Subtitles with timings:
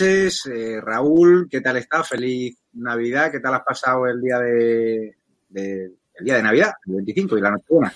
[0.00, 1.48] Noches, eh, Raúl.
[1.50, 2.08] ¿Qué tal estás?
[2.08, 3.30] Feliz Navidad.
[3.30, 5.16] ¿Qué tal has pasado el día de,
[5.48, 5.84] de
[6.14, 7.94] el día de Navidad, el 25 y la noche buena?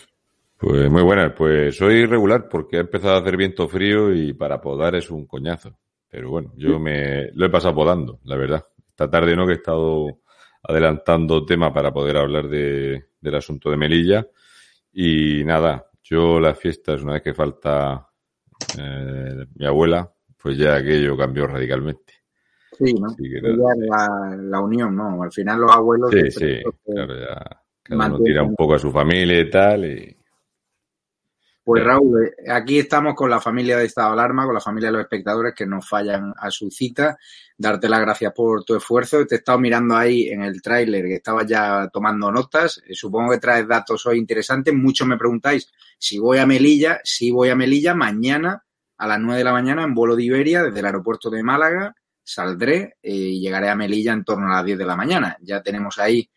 [0.57, 1.33] Pues muy buenas.
[1.37, 5.27] Pues soy regular porque ha empezado a hacer viento frío y para podar es un
[5.27, 5.77] coñazo.
[6.09, 8.67] Pero bueno, yo me lo he pasado podando, la verdad.
[8.89, 10.21] Esta tarde no que he estado
[10.63, 14.27] adelantando tema para poder hablar de, del asunto de Melilla.
[14.93, 18.09] Y nada, yo la fiesta es una vez que falta
[18.79, 20.11] eh, mi abuela,
[20.43, 22.15] pues ya aquello cambió radicalmente.
[22.79, 23.09] Sí, ¿no?
[23.19, 25.23] Ya nada, la, la unión, ¿no?
[25.23, 26.11] Al final los abuelos...
[26.11, 27.35] Sí, sí, claro, ya
[27.83, 29.85] cada uno mantienen- tira un poco a su familia y tal.
[29.85, 30.17] Y
[31.63, 31.85] Pues.
[31.85, 34.93] Raúl, eh, aquí estamos con la familia de Estado de Alarma, con la familia de
[34.95, 37.19] los espectadores que nos fallan a su cita.
[37.57, 39.27] Darte las gracias por tu esfuerzo.
[39.27, 42.83] Te he estado mirando ahí en el tráiler que estabas ya tomando notas.
[42.87, 44.73] Eh, Supongo que traes datos hoy interesantes.
[44.73, 47.01] Muchos me preguntáis si voy a Melilla.
[47.05, 48.65] Si voy a Melilla mañana
[49.01, 51.95] a las 9 de la mañana en vuelo de Iberia desde el aeropuerto de Málaga.
[52.23, 55.39] Saldré eh, y llegaré a Melilla en torno a las 10 de la mañana.
[55.41, 56.31] Ya tenemos ahí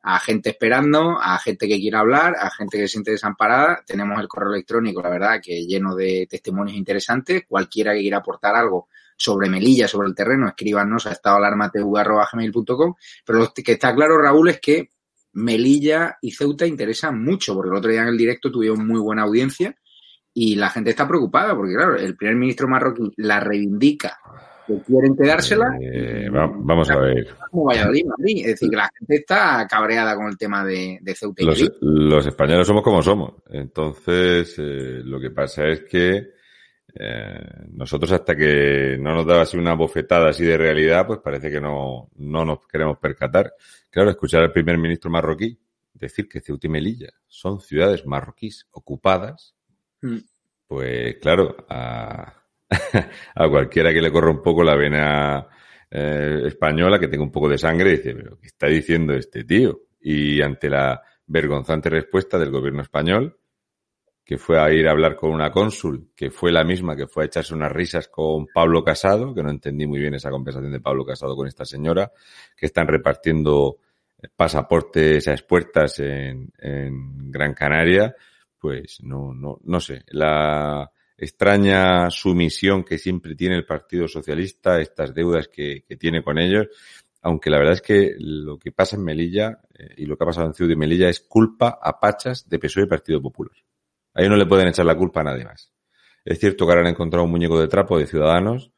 [0.00, 3.82] a gente esperando, a gente que quiera hablar, a gente que se siente desamparada.
[3.84, 7.42] Tenemos el correo electrónico, la verdad, que lleno de testimonios interesantes.
[7.48, 12.94] Cualquiera que quiera aportar algo sobre Melilla, sobre el terreno, escríbanos a estadoalarmatv.com.
[13.26, 14.90] Pero lo que está claro, Raúl, es que
[15.32, 19.22] Melilla y Ceuta interesan mucho, porque el otro día en el directo tuvieron muy buena
[19.22, 19.74] audiencia
[20.34, 24.18] y la gente está preocupada, porque claro, el primer ministro marroquí la reivindica,
[24.66, 27.28] que quieren quedársela, eh, va- vamos a ver.
[27.50, 28.38] como Valladolid, Madrid.
[28.40, 31.58] Es decir, que la gente está cabreada con el tema de, de Ceuta y Los,
[31.58, 31.76] Melilla.
[31.82, 33.34] los españoles somos como somos.
[33.50, 36.30] Entonces, eh, lo que pasa es que
[36.96, 41.50] eh, nosotros hasta que no nos daba así una bofetada así de realidad, pues parece
[41.50, 43.52] que no, no nos queremos percatar.
[43.90, 45.58] Claro, escuchar al primer ministro marroquí
[45.92, 49.53] decir que Ceuta y Melilla son ciudades marroquíes ocupadas,
[50.04, 50.18] Mm.
[50.68, 52.34] pues claro, a,
[53.48, 55.46] cualquiera que le corra un poco la vena
[55.90, 59.80] eh, española, que tenga un poco de sangre, dice, pero ¿qué está diciendo este tío?
[60.00, 63.38] Y ante la vergonzante respuesta del gobierno español,
[64.22, 67.22] que fue a ir a hablar con una cónsul, que fue la misma que fue
[67.24, 70.80] a echarse unas risas con Pablo Casado, que no entendí muy bien esa conversación de
[70.80, 72.12] Pablo Casado con esta señora,
[72.54, 73.78] que están repartiendo
[74.36, 76.50] pasaportes a expuertas en
[77.30, 78.14] Gran Canaria,
[78.64, 80.04] pues no, no, no sé.
[80.06, 86.68] La extraña sumisión que siempre tiene el Partido Socialista, estas deudas que, tiene con ellos,
[87.20, 90.28] aunque la verdad es que lo que pasa en Melilla eh, y lo que ha
[90.28, 93.54] pasado en Ciudad de Melilla es culpa a pachas de PSOE y Partido Popular.
[94.14, 95.70] Ahí no le pueden echar la culpa a nadie más.
[96.24, 98.72] Es cierto que ahora han encontrado un muñeco de trapo de ciudadanos,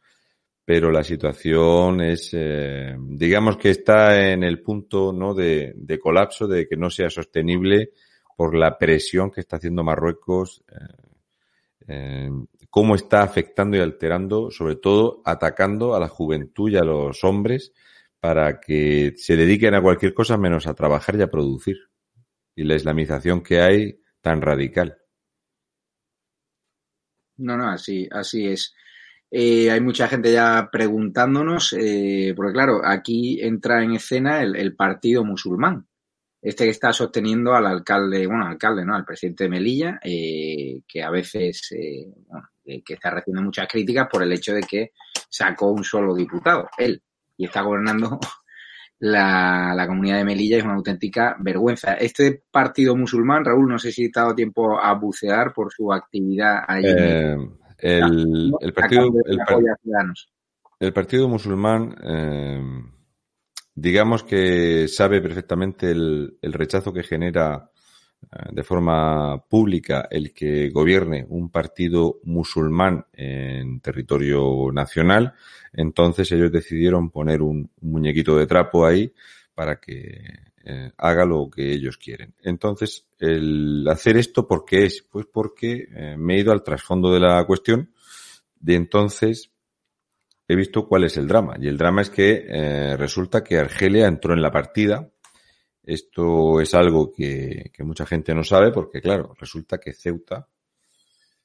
[0.64, 6.48] pero la situación es, eh, digamos que está en el punto no de, de colapso,
[6.48, 7.92] de que no sea sostenible
[8.36, 11.04] por la presión que está haciendo Marruecos, eh,
[11.88, 12.30] eh,
[12.68, 17.72] cómo está afectando y alterando, sobre todo atacando a la juventud y a los hombres
[18.20, 21.76] para que se dediquen a cualquier cosa menos a trabajar y a producir.
[22.54, 24.98] Y la islamización que hay tan radical.
[27.38, 28.74] No, no, así, así es.
[29.30, 31.70] Eh, hay mucha gente ya preguntándonos,
[32.34, 35.86] porque claro, aquí entra en escena el partido musulmán.
[36.40, 38.94] Este que está sosteniendo al alcalde, bueno, alcalde, ¿no?
[38.94, 44.08] Al presidente de Melilla, eh, que a veces, eh, bueno, que está recibiendo muchas críticas
[44.10, 44.92] por el hecho de que
[45.28, 47.02] sacó un solo diputado, él,
[47.36, 48.18] y está gobernando
[48.98, 51.94] la, la, comunidad de Melilla es una auténtica vergüenza.
[51.94, 56.60] Este partido musulmán, Raúl, no sé si ha dado tiempo a bucear por su actividad
[56.66, 56.88] allí.
[56.88, 57.36] Eh,
[57.78, 59.38] el, el, partido, el,
[60.80, 62.62] el, partido musulmán, eh,
[63.76, 67.70] digamos que sabe perfectamente el, el rechazo que genera
[68.22, 75.34] eh, de forma pública el que gobierne un partido musulmán en territorio nacional,
[75.72, 79.12] entonces ellos decidieron poner un, muñequito de trapo ahí
[79.54, 80.22] para que
[80.64, 82.34] eh, haga lo que ellos quieren.
[82.42, 85.02] Entonces, el hacer esto, ¿por qué es?
[85.02, 87.92] Pues porque eh, me he ido al trasfondo de la cuestión
[88.58, 89.52] de entonces
[90.48, 91.56] he visto cuál es el drama.
[91.60, 95.10] Y el drama es que resulta que Argelia entró en la partida
[95.86, 100.48] esto es algo que, mucha gente no sabe porque, claro, resulta que Ceuta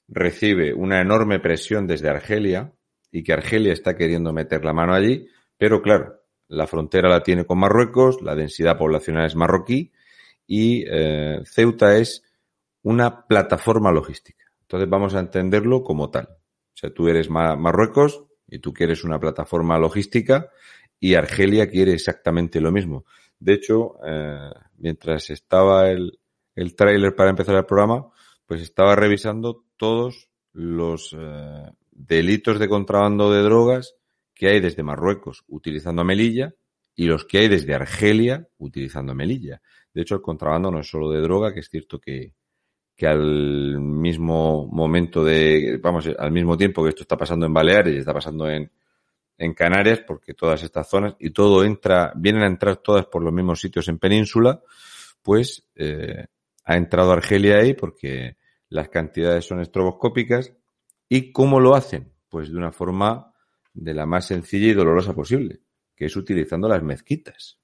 [0.08, 2.74] recibe una enorme presión desde Argelia
[3.12, 5.28] y que Argelia está queriendo meter la mano allí,
[5.58, 9.92] pero claro, la frontera la tiene con Marruecos, la densidad poblacional es marroquí
[10.48, 12.24] y eh, Ceuta es
[12.82, 14.52] una plataforma logística.
[14.62, 16.30] Entonces vamos a entenderlo como tal.
[16.30, 20.52] O sea, tú eres Marruecos y tú quieres una plataforma logística
[21.00, 23.06] y Argelia quiere exactamente lo mismo.
[23.40, 26.20] De hecho, eh, mientras estaba el,
[26.56, 28.12] el tráiler para empezar el programa,
[28.46, 33.96] pues estaba revisando todos los eh, delitos de contrabando de drogas
[34.36, 36.54] que hay desde Marruecos utilizando Melilla
[36.94, 39.62] y los que hay desde Argelia utilizando Melilla.
[39.94, 42.34] De hecho, el contrabando no es solo de droga, que es cierto que,
[42.96, 47.96] que al mismo momento de, vamos, al mismo tiempo que esto está pasando en Baleares
[47.96, 48.72] y está pasando en,
[49.38, 53.34] en Canarias, porque todas estas zonas y todo entra, vienen a entrar todas por los
[53.34, 54.62] mismos sitios en península,
[55.24, 56.28] pues eh,
[56.64, 58.38] ha entrado Argelia ahí porque
[58.70, 60.54] las cantidades son estroboscópicas.
[61.10, 62.14] ¿Y cómo lo hacen?
[62.30, 63.34] Pues de una forma
[63.74, 65.62] de la más sencilla y dolorosa posible,
[65.96, 67.60] que es utilizando las mezquitas.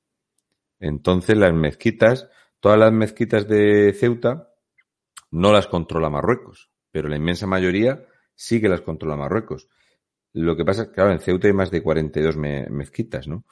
[0.80, 4.50] Entonces las mezquitas, todas las mezquitas de Ceuta
[5.32, 9.68] no las controla Marruecos, pero la inmensa mayoría sí que las controla Marruecos.
[10.34, 13.46] Lo que pasa es que, claro, en Ceuta hay más de 42 mezquitas, ¿no?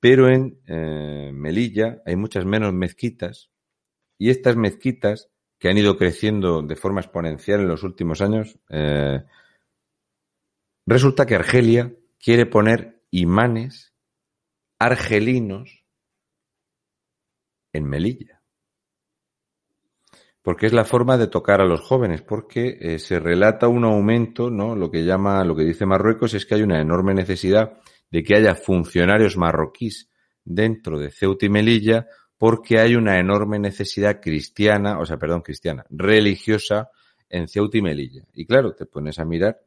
[0.00, 3.50] Pero en eh, Melilla hay muchas menos mezquitas
[4.18, 9.22] y estas mezquitas que han ido creciendo de forma exponencial en los últimos años, eh,
[10.86, 13.94] resulta que Argelia quiere poner imanes
[14.80, 15.84] argelinos
[17.72, 18.41] en Melilla
[20.42, 24.50] porque es la forma de tocar a los jóvenes, porque eh, se relata un aumento,
[24.50, 24.74] ¿no?
[24.74, 27.78] Lo que llama, lo que dice Marruecos es que hay una enorme necesidad
[28.10, 30.10] de que haya funcionarios marroquíes
[30.44, 35.86] dentro de Ceuta y Melilla, porque hay una enorme necesidad cristiana, o sea, perdón, cristiana,
[35.88, 36.90] religiosa
[37.28, 38.24] en Ceuta y Melilla.
[38.34, 39.60] Y claro, te pones a mirar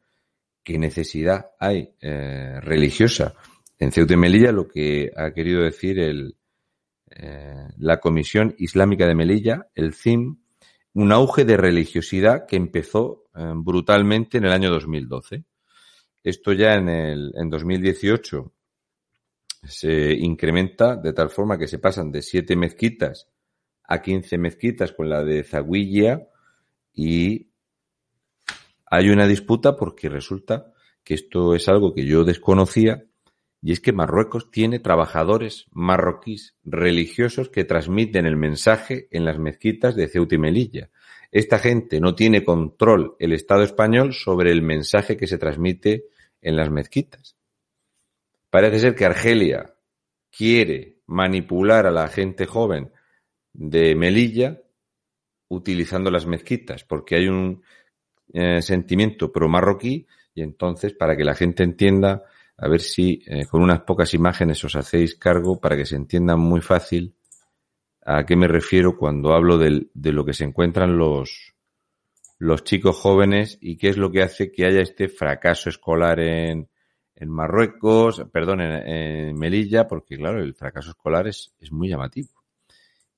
[0.62, 3.34] qué necesidad hay eh, religiosa
[3.78, 6.36] en Ceuta y Melilla, lo que ha querido decir el,
[7.10, 10.36] eh, la Comisión Islámica de Melilla, el CIM,
[10.96, 15.44] un auge de religiosidad que empezó eh, brutalmente en el año 2012.
[16.24, 18.50] Esto ya en el en 2018
[19.62, 23.28] se incrementa de tal forma que se pasan de siete mezquitas
[23.84, 26.28] a 15 mezquitas con la de Zaguilla
[26.94, 27.50] y
[28.86, 30.72] hay una disputa porque resulta
[31.04, 33.04] que esto es algo que yo desconocía
[33.62, 39.96] y es que Marruecos tiene trabajadores marroquíes religiosos que transmiten el mensaje en las mezquitas
[39.96, 40.90] de Ceuta y Melilla.
[41.32, 46.04] Esta gente no tiene control el Estado español sobre el mensaje que se transmite
[46.40, 47.36] en las mezquitas.
[48.50, 49.74] Parece ser que Argelia
[50.30, 52.90] quiere manipular a la gente joven
[53.52, 54.60] de Melilla
[55.48, 57.62] utilizando las mezquitas, porque hay un
[58.32, 62.24] eh, sentimiento pro marroquí y entonces para que la gente entienda
[62.58, 66.36] a ver si eh, con unas pocas imágenes os hacéis cargo para que se entienda
[66.36, 67.14] muy fácil
[68.04, 71.54] a qué me refiero cuando hablo de, lo que se encuentran los,
[72.38, 76.68] los chicos jóvenes y qué es lo que hace que haya este fracaso escolar en,
[77.16, 82.28] en Marruecos, perdón, en, en, Melilla, porque claro, el fracaso escolar es, es muy llamativo.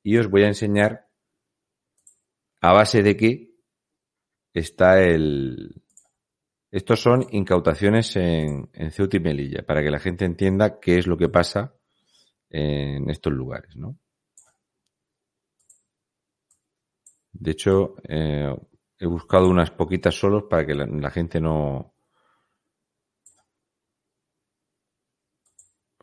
[0.02, 1.06] Y os voy a enseñar
[2.62, 3.50] a base de qué
[4.54, 5.82] está el,
[6.70, 11.06] estos son incautaciones en, en Ceuta y Melilla, para que la gente entienda qué es
[11.06, 11.74] lo que pasa
[12.50, 13.98] en estos lugares, ¿no?
[17.32, 18.54] De hecho, eh,
[18.98, 21.94] he buscado unas poquitas solos para que la, gente no...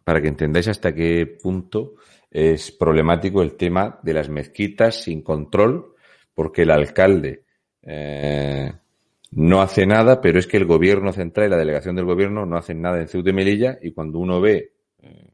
[0.03, 1.95] para que entendáis hasta qué punto
[2.29, 5.95] es problemático el tema de las mezquitas sin control,
[6.34, 7.45] porque el alcalde
[7.81, 8.72] eh,
[9.32, 12.58] no hace nada, pero es que el gobierno central y la delegación del gobierno no
[12.58, 15.34] hacen nada en Ceuta y Melilla y cuando uno ve eh,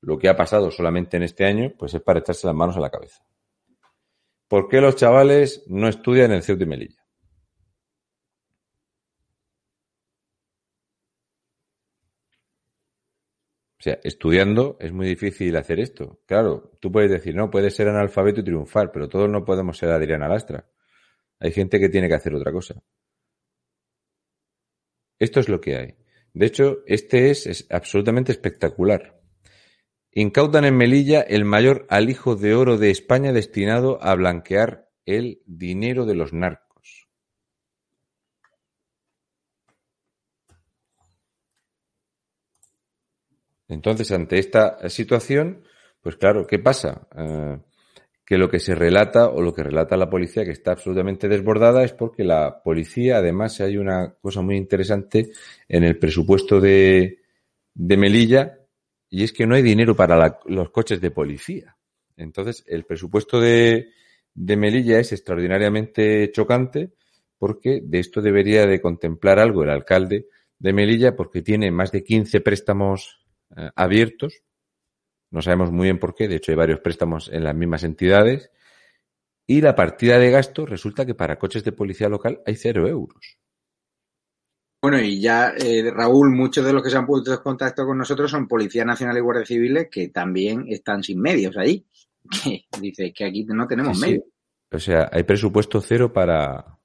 [0.00, 2.80] lo que ha pasado solamente en este año, pues es para echarse las manos a
[2.80, 3.22] la cabeza.
[4.48, 6.98] ¿Por qué los chavales no estudian en Ceuta y Melilla?
[13.78, 16.20] O sea, estudiando es muy difícil hacer esto.
[16.26, 19.90] Claro, tú puedes decir, no, puedes ser analfabeto y triunfar, pero todos no podemos ser
[19.90, 20.66] Adriana Lastra.
[21.38, 22.74] Hay gente que tiene que hacer otra cosa.
[25.18, 25.94] Esto es lo que hay.
[26.32, 29.20] De hecho, este es, absolutamente espectacular.
[30.12, 36.06] Incautan en Melilla el mayor alijo de oro de España destinado a blanquear el dinero
[36.06, 37.08] de los narcos.
[43.68, 45.64] Entonces, ante esta situación,
[46.00, 47.06] pues claro, ¿qué pasa?
[47.16, 47.58] Eh,
[48.28, 51.82] que lo que se relata o lo que relata la policía que está absolutamente desbordada
[51.82, 55.30] es porque la policía, además, hay una cosa muy interesante
[55.66, 57.22] en el presupuesto de,
[57.72, 58.58] de Melilla
[59.08, 61.78] y es que no hay dinero para los coches de policía.
[62.18, 63.92] Entonces, el presupuesto de,
[64.34, 66.92] de Melilla es extraordinariamente chocante
[67.38, 70.26] porque de esto debería de contemplar algo el alcalde
[70.58, 73.24] de Melilla porque tiene más de 15 préstamos
[73.56, 74.42] eh, abiertos
[75.30, 78.50] no sabemos muy bien por qué, de hecho hay varios préstamos en las mismas entidades.
[79.46, 83.38] Y la partida de gasto resulta que para coches de policía local hay cero euros.
[84.80, 87.98] Bueno, y ya, eh, Raúl, muchos de los que se han puesto en contacto con
[87.98, 91.84] nosotros son Policía Nacional y Guardia Civiles que también están sin medios ahí.
[92.70, 94.24] Que dice que aquí no tenemos medios.
[94.70, 96.78] O sea, hay presupuesto cero para,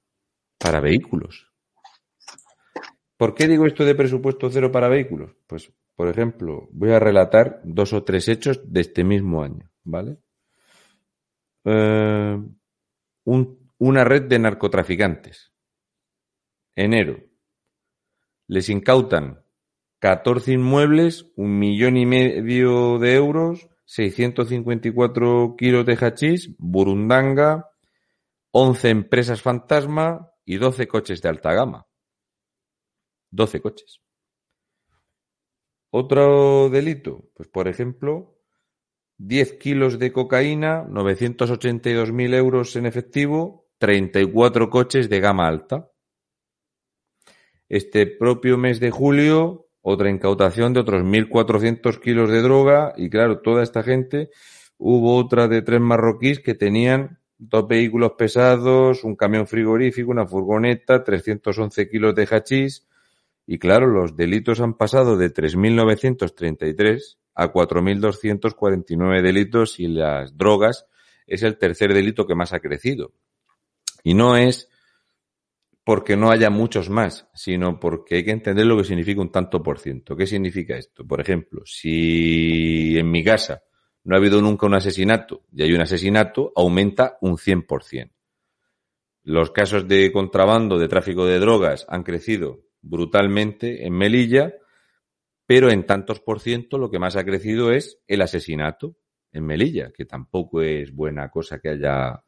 [0.58, 1.52] para vehículos.
[3.16, 5.32] ¿Por qué digo esto de presupuesto cero para vehículos?
[5.46, 10.18] Pues por ejemplo, voy a relatar dos o tres hechos de este mismo año, ¿vale?
[11.64, 12.42] Eh,
[13.24, 15.52] una red de narcotraficantes.
[16.74, 17.22] Enero.
[18.48, 19.44] Les incautan
[20.00, 27.70] 14 inmuebles, un millón y medio de euros, 654 kilos de hachís, burundanga,
[28.50, 31.86] 11 empresas fantasma y 12 coches de alta gama.
[33.30, 34.03] 12 coches.
[35.96, 38.36] Otro delito, pues por ejemplo,
[39.18, 45.88] 10 kilos de cocaína, 982.000 euros en efectivo, 34 coches de gama alta.
[47.68, 53.38] Este propio mes de julio, otra incautación de otros 1.400 kilos de droga y claro,
[53.38, 54.30] toda esta gente,
[54.76, 61.04] hubo otra de tres marroquíes que tenían dos vehículos pesados, un camión frigorífico, una furgoneta,
[61.04, 62.84] 311 kilos de hachís,
[63.46, 70.86] y claro, los delitos han pasado de 3.933 a 4.249 delitos y las drogas
[71.26, 73.12] es el tercer delito que más ha crecido.
[74.02, 74.68] Y no es
[75.84, 79.62] porque no haya muchos más, sino porque hay que entender lo que significa un tanto
[79.62, 80.16] por ciento.
[80.16, 81.06] ¿Qué significa esto?
[81.06, 83.62] Por ejemplo, si en mi casa
[84.04, 88.10] no ha habido nunca un asesinato y hay un asesinato, aumenta un 100%.
[89.24, 94.54] Los casos de contrabando, de tráfico de drogas han crecido brutalmente en Melilla,
[95.46, 98.96] pero en tantos por ciento lo que más ha crecido es el asesinato
[99.32, 102.22] en Melilla, que tampoco es buena cosa que haya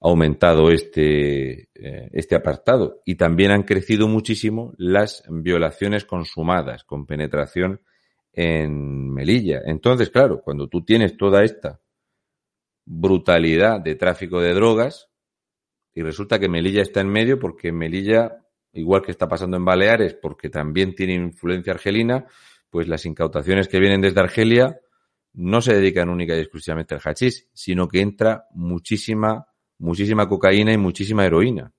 [0.00, 3.02] aumentado este, eh, este apartado.
[3.04, 7.82] Y también han crecido muchísimo las violaciones consumadas con penetración
[8.32, 9.60] en Melilla.
[9.66, 11.80] Entonces, claro, cuando tú tienes toda esta
[12.86, 15.08] brutalidad de tráfico de drogas,
[15.92, 18.39] y resulta que Melilla está en medio porque Melilla
[18.72, 22.26] igual que está pasando en Baleares, porque también tiene influencia argelina,
[22.70, 24.80] pues las incautaciones que vienen desde Argelia
[25.32, 29.46] no se dedican única y exclusivamente al hachís, sino que entra muchísima,
[29.78, 31.72] muchísima cocaína y muchísima heroína.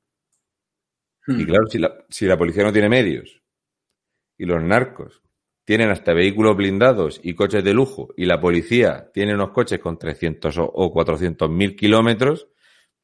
[1.28, 1.46] Y hmm.
[1.46, 3.42] claro, si la, si la policía no tiene medios
[4.38, 5.22] y los narcos
[5.64, 9.98] tienen hasta vehículos blindados y coches de lujo y la policía tiene unos coches con
[9.98, 12.48] 300 o 400 mil kilómetros,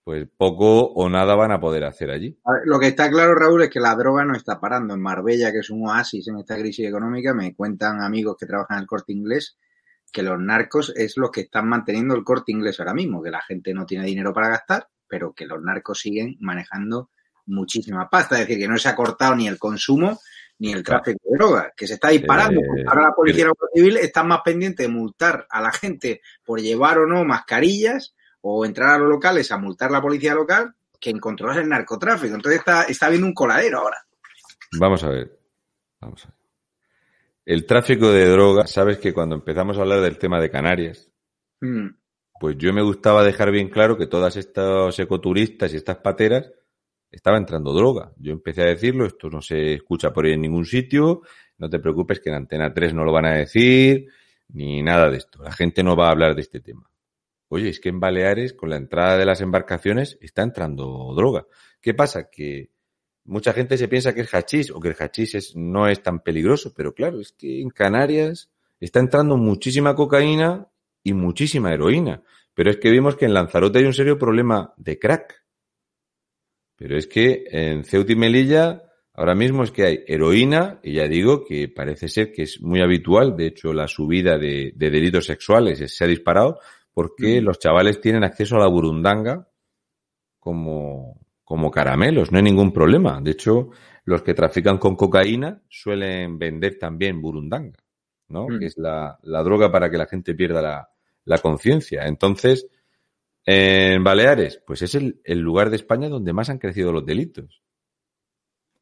[0.07, 2.39] pues poco o nada van a poder hacer allí.
[2.63, 4.93] lo que está claro, Raúl, es que la droga no está parando.
[4.93, 8.77] En Marbella, que es un oasis en esta crisis económica, me cuentan amigos que trabajan
[8.77, 9.57] en el corte inglés
[10.09, 13.41] que los narcos es los que están manteniendo el corte inglés ahora mismo, que la
[13.41, 17.09] gente no tiene dinero para gastar, pero que los narcos siguen manejando
[17.45, 18.35] muchísima pasta.
[18.35, 20.21] Es decir, que no se ha cortado ni el consumo
[20.59, 22.61] ni el tráfico de droga, que se está disparando.
[22.61, 26.97] Eh, ahora la policía civil está más pendiente de multar a la gente por llevar
[26.97, 28.15] o no mascarillas
[28.49, 32.35] o entrar a los locales a multar la policía local que en controlar el narcotráfico.
[32.35, 33.97] Entonces está, está viendo un coladero ahora.
[34.79, 35.37] Vamos a ver.
[35.99, 36.37] Vamos a ver.
[37.45, 41.09] El tráfico de drogas, sabes que cuando empezamos a hablar del tema de Canarias,
[41.61, 41.87] mm.
[42.39, 46.51] pues yo me gustaba dejar bien claro que todas estos ecoturistas y estas pateras
[47.11, 48.11] estaba entrando droga.
[48.17, 51.21] Yo empecé a decirlo, esto no se escucha por ahí en ningún sitio,
[51.57, 54.07] no te preocupes que en Antena 3 no lo van a decir,
[54.49, 55.43] ni nada de esto.
[55.43, 56.89] La gente no va a hablar de este tema.
[57.49, 61.45] Oye, es que en Baleares, con la entrada de las embarcaciones, está entrando droga.
[61.81, 62.29] ¿Qué pasa?
[62.29, 62.71] Que
[63.23, 66.73] mucha gente se piensa que es hachís o que el hachís no es tan peligroso,
[66.75, 68.49] pero claro, es que en Canarias
[68.79, 70.67] está entrando muchísima cocaína
[71.03, 72.23] y muchísima heroína.
[72.53, 75.43] Pero es que vimos que en Lanzarote hay un serio problema de crack.
[76.75, 81.07] Pero es que en Ceuta y Melilla ahora mismo es que hay heroína y ya
[81.07, 83.35] digo que parece ser que es muy habitual.
[83.35, 86.59] De hecho, la subida de, delitos sexuales se ha disparado
[86.97, 89.47] porque los chavales tienen acceso a la burundanga
[90.39, 92.31] como, como caramelos.
[92.31, 93.21] No hay ningún problema.
[93.21, 93.69] De hecho,
[94.05, 97.77] los que trafican con cocaína suelen vender también burundanga.
[98.29, 98.47] ¿no?
[98.47, 98.59] Mm.
[98.59, 100.89] Que es la, droga para que la gente pierda la,
[101.25, 102.07] la conciencia.
[102.07, 102.67] Entonces,
[103.45, 107.61] en Baleares, pues es el, el, lugar de España donde más han crecido los delitos.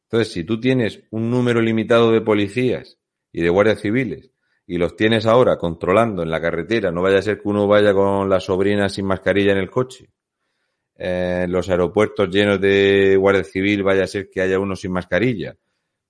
[0.04, 2.96] Entonces, si tú tienes un número limitado de policías
[3.30, 4.30] y de guardias civiles
[4.66, 7.94] y los tienes ahora controlando en la carretera, no vaya a ser que uno vaya
[7.94, 10.10] con la sobrina sin mascarilla en el coche,
[10.96, 15.56] en los aeropuertos llenos de guardia civil vaya a ser que haya uno sin mascarilla,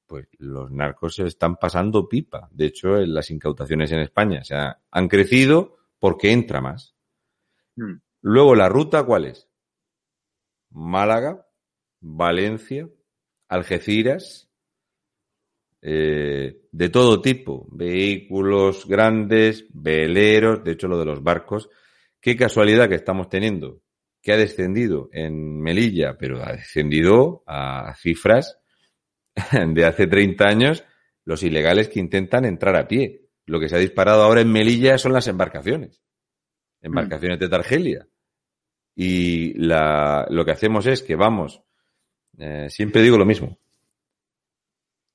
[0.06, 2.48] pues los narcos se están pasando pipa.
[2.52, 6.94] De hecho, las incautaciones en España se han crecido porque entra más.
[7.74, 8.00] Hmm.
[8.22, 9.48] Luego, ¿la ruta cuál es?
[10.70, 11.46] Málaga,
[12.00, 12.88] Valencia,
[13.48, 14.45] Algeciras,
[15.82, 21.68] eh, de todo tipo, vehículos grandes, veleros, de hecho lo de los barcos.
[22.20, 23.82] Qué casualidad que estamos teniendo,
[24.22, 28.58] que ha descendido en Melilla, pero ha descendido a cifras
[29.52, 30.84] de hace 30 años
[31.24, 33.22] los ilegales que intentan entrar a pie.
[33.46, 36.02] Lo que se ha disparado ahora en Melilla son las embarcaciones.
[36.80, 38.08] Embarcaciones de Targelia.
[38.94, 41.62] Y la, lo que hacemos es que vamos,
[42.38, 43.58] eh, siempre digo lo mismo.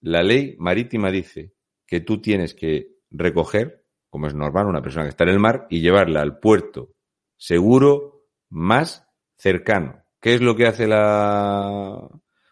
[0.02, 1.54] La ley marítima dice
[1.86, 5.68] que tú tienes que recoger, como es normal, una persona que está en el mar
[5.70, 6.94] y llevarla al puerto
[7.38, 10.04] seguro más cercano.
[10.20, 12.08] ¿Qué es lo que hace la,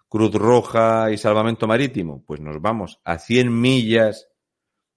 [0.09, 2.25] Cruz Roja y Salvamento Marítimo?
[2.25, 4.27] Pues nos vamos a 100 millas,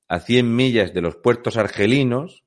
[0.09, 2.45] a 100 millas de los puertos argelinos,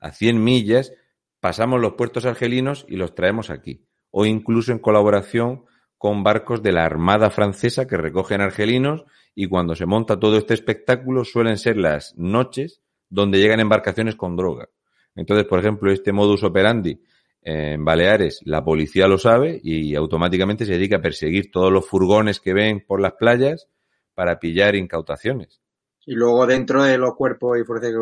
[0.00, 0.94] a 100 millas,
[1.38, 3.86] pasamos los puertos argelinos y los traemos aquí.
[4.10, 5.66] O incluso en colaboración
[5.98, 10.54] con barcos de la Armada Francesa que recogen argelinos y cuando se monta todo este
[10.54, 14.68] espectáculo suelen ser las noches donde llegan embarcaciones con droga.
[15.14, 17.02] Entonces, por ejemplo, este modus operandi
[17.42, 22.40] en Baleares la policía lo sabe y automáticamente se dedica a perseguir todos los furgones
[22.40, 23.68] que ven por las playas
[24.14, 25.60] para pillar incautaciones.
[26.04, 27.92] Y luego dentro de los cuerpos y fuerzas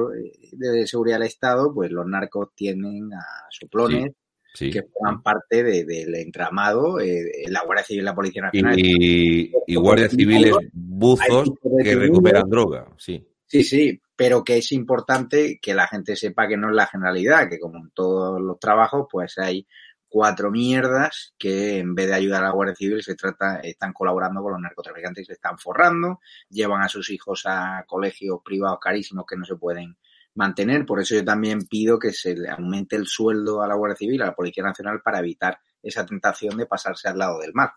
[0.52, 4.12] de seguridad del Estado, pues los narcos tienen a soplones
[4.54, 8.78] que forman parte del entramado, eh, la Guardia Civil y la Policía Nacional.
[8.78, 11.50] Y, y guardias civiles buzos
[11.82, 13.26] que recuperan droga, sí.
[13.46, 17.48] Sí, sí, pero que es importante que la gente sepa que no es la generalidad,
[17.48, 19.66] que como en todos los trabajos, pues hay
[20.08, 24.42] cuatro mierdas que en vez de ayudar a la Guardia Civil se trata, están colaborando
[24.42, 29.24] con los narcotraficantes y se están forrando, llevan a sus hijos a colegios privados carísimos
[29.26, 29.96] que no se pueden
[30.34, 30.86] mantener.
[30.86, 34.22] Por eso yo también pido que se le aumente el sueldo a la Guardia Civil,
[34.22, 37.70] a la Policía Nacional, para evitar esa tentación de pasarse al lado del mar.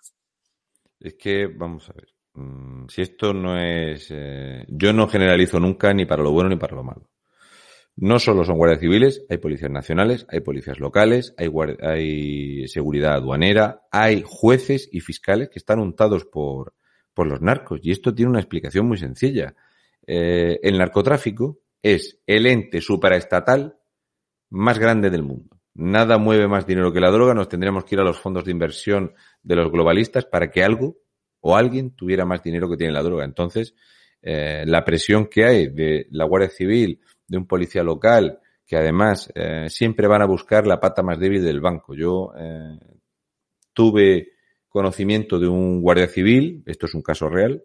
[1.00, 4.08] Es que, vamos a ver, Mm, si esto no es...
[4.10, 7.10] Eh, yo no generalizo nunca ni para lo bueno ni para lo malo.
[7.96, 11.50] No solo son guardias civiles, hay policías nacionales, hay policías locales, hay,
[11.82, 16.74] hay seguridad aduanera, hay jueces y fiscales que están untados por,
[17.14, 17.80] por los narcos.
[17.84, 19.56] Y esto tiene una explicación muy sencilla.
[20.08, 23.78] Eh, el narcotráfico es el ente superaestatal
[24.50, 25.60] más grande del mundo.
[25.76, 27.34] Nada mueve más dinero que la droga.
[27.34, 30.98] Nos tendríamos que ir a los fondos de inversión de los globalistas para que algo
[31.42, 33.26] o alguien tuviera más dinero que tiene la droga.
[33.26, 33.76] Entonces,
[34.22, 39.32] eh, la presión que hay de la Guardia Civil, de un policía local, que además
[39.36, 41.94] eh, siempre van a buscar la pata más débil del banco.
[41.96, 42.80] Yo eh,
[43.74, 44.30] tuve
[44.70, 47.64] conocimiento de un guardia civil, esto es un caso real,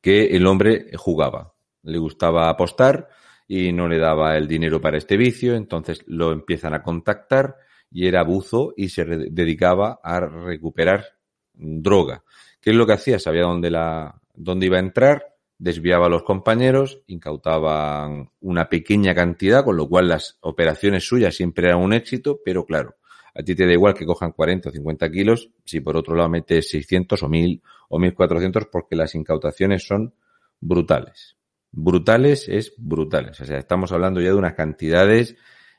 [0.00, 1.53] que el hombre jugaba,
[1.84, 3.08] le gustaba apostar
[3.46, 7.56] y no le daba el dinero para este vicio, entonces lo empiezan a contactar
[7.90, 11.04] y era buzo y se dedicaba a recuperar
[11.52, 12.24] droga.
[12.60, 13.18] ¿Qué es lo que hacía?
[13.18, 19.64] Sabía dónde, la, dónde iba a entrar, desviaba a los compañeros, incautaban una pequeña cantidad,
[19.64, 22.96] con lo cual las operaciones suyas siempre eran un éxito, pero claro,
[23.34, 26.28] a ti te da igual que cojan 40 o 50 kilos si por otro lado
[26.28, 30.14] metes 600 o 1000 o 1400 porque las incautaciones son
[30.60, 31.36] brutales.
[31.76, 33.40] Brutales es brutales.
[33.40, 35.36] O sea, estamos hablando ya de unas cantidades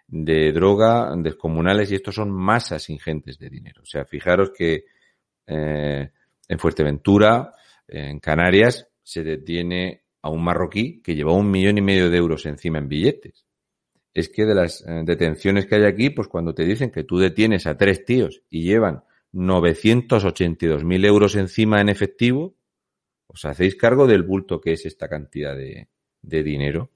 [0.08, 3.82] de droga descomunales y estos son masas ingentes de dinero.
[3.82, 4.86] O sea, fijaros que
[5.48, 6.12] eh,
[6.48, 7.54] en Fuerteventura,
[7.88, 12.46] en Canarias, se detiene a un marroquí que llevaba un millón y medio de euros
[12.46, 13.46] encima en billetes.
[14.14, 17.20] Es que de las eh, detenciones que hay aquí, pues cuando te dicen que tú
[17.20, 19.04] detienes a tres tíos y llevan
[19.34, 22.56] 982.000 euros encima en efectivo,
[23.36, 25.90] os hacéis cargo del bulto que es esta cantidad de,
[26.22, 26.90] dinero.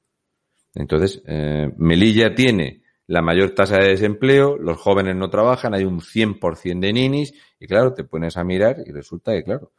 [0.73, 5.99] Entonces, eh, Melilla tiene la mayor tasa de desempleo, los jóvenes no trabajan, hay un
[5.99, 9.73] 100% de ninis y claro, te pones a mirar y resulta que, claro,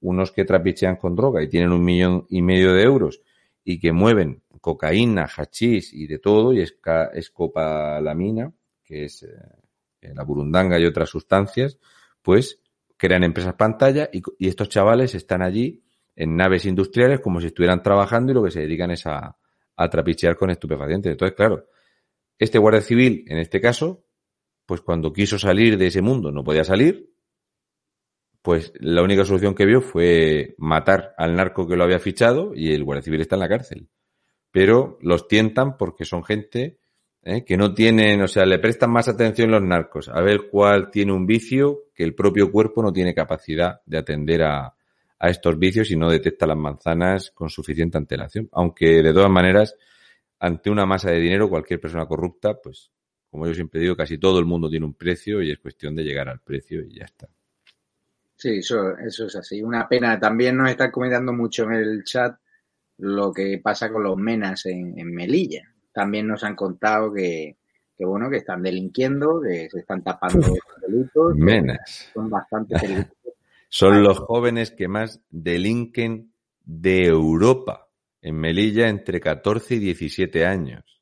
[0.00, 3.20] unos que trapichean con droga y tienen un millón y medio de euros
[3.62, 6.64] y que mueven cocaína, hachís y de todo y
[7.12, 8.52] escopalamina,
[8.82, 11.78] que es eh, la burundanga y otras sustancias,
[12.22, 12.60] pues
[12.96, 15.84] crean empresas pantalla y, estos chavales están allí
[16.16, 19.36] en naves industriales como si estuvieran trabajando y lo que se dedican es a,
[19.90, 21.12] trapichear con estupefacientes.
[21.12, 21.66] Entonces, claro,
[22.38, 24.04] este guardia civil, en este caso,
[24.64, 27.10] pues cuando quiso salir de ese mundo no podía salir,
[28.40, 32.72] pues la única solución que vio fue matar al narco que lo había fichado y
[32.72, 33.88] el guardia civil está en la cárcel.
[34.50, 36.78] Pero los tientan porque son gente
[37.22, 37.44] ¿eh?
[37.44, 41.12] que no tienen, o sea, le prestan más atención los narcos a ver cuál tiene
[41.12, 44.75] un vicio que el propio cuerpo no tiene capacidad de atender a,
[45.18, 48.48] a estos vicios y no detecta las manzanas con suficiente antelación.
[48.52, 49.76] Aunque de todas maneras,
[50.38, 52.90] ante una masa de dinero, cualquier persona corrupta, pues,
[53.30, 56.04] como yo siempre digo, casi todo el mundo tiene un precio y es cuestión de
[56.04, 57.28] llegar al precio y ya está.
[58.36, 59.62] Sí, eso, eso es así.
[59.62, 60.20] Una pena.
[60.20, 62.38] También nos están comentando mucho en el chat
[62.98, 67.56] lo que pasa con los menas en, en Melilla también nos han contado que,
[68.00, 70.46] bueno, que están delinquiendo, que se están tapando
[70.86, 71.34] delitos.
[71.36, 72.10] Menas.
[72.12, 72.76] Son bastante
[73.68, 76.32] Son los jóvenes que más delinquen
[76.64, 77.88] de Europa.
[78.22, 81.00] En Melilla, entre 14 y 17 años.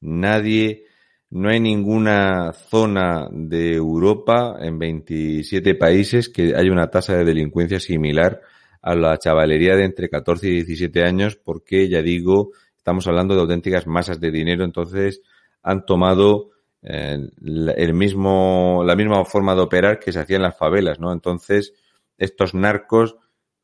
[0.00, 0.84] Nadie,
[1.30, 7.80] no hay ninguna zona de Europa en 27 países que haya una tasa de delincuencia
[7.80, 8.40] similar
[8.80, 12.52] a la chavalería de entre 14 y 17 años, porque ya digo,
[12.88, 15.20] Estamos hablando de auténticas masas de dinero, entonces
[15.62, 20.56] han tomado eh, el mismo, la misma forma de operar que se hacía en las
[20.56, 21.12] favelas, ¿no?
[21.12, 21.74] Entonces,
[22.16, 23.16] estos narcos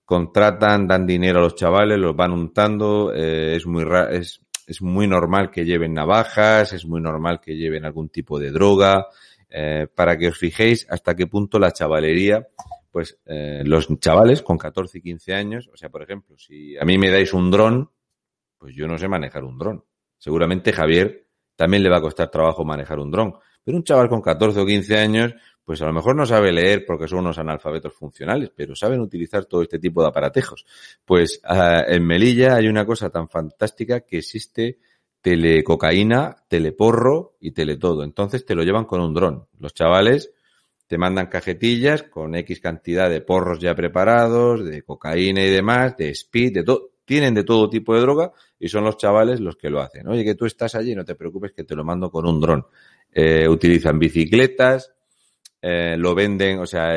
[0.05, 5.07] contratan, dan dinero a los chavales, los van untando, eh, es muy es, es muy
[5.07, 9.07] normal que lleven navajas, es muy normal que lleven algún tipo de droga,
[9.49, 12.47] eh, para que os fijéis hasta qué punto la chavalería,
[12.91, 16.97] pues los chavales con 14 y 15 años, o sea, por ejemplo, si a mí
[16.97, 17.91] me dais un dron,
[18.57, 19.85] pues yo no sé manejar un dron.
[20.17, 21.24] Seguramente Javier
[21.57, 23.35] también le va a costar trabajo manejar un dron.
[23.63, 26.85] Pero un chaval con 14 o 15 años, pues a lo mejor no sabe leer
[26.87, 30.67] porque son unos analfabetos funcionales, pero saben utilizar todo este tipo de aparatejos.
[31.05, 34.79] Pues ah, en Melilla hay una cosa tan fantástica que existe
[35.23, 38.05] telecocaína, teleporro y teletodo.
[38.05, 39.47] Entonces te lo llevan con un dron.
[39.59, 40.31] Los chavales
[40.87, 46.11] te mandan cajetillas con X cantidad de porros ya preparados, de cocaína y demás, de
[46.11, 49.71] speed, de todo tienen de todo tipo de droga y son los chavales los que
[49.71, 50.09] lo hacen.
[50.09, 52.67] Oye, que tú estás allí, no te preocupes que te lo mando con un dron.
[53.13, 54.93] Eh, utilizan bicicletas,
[55.61, 56.95] eh, lo venden, o sea,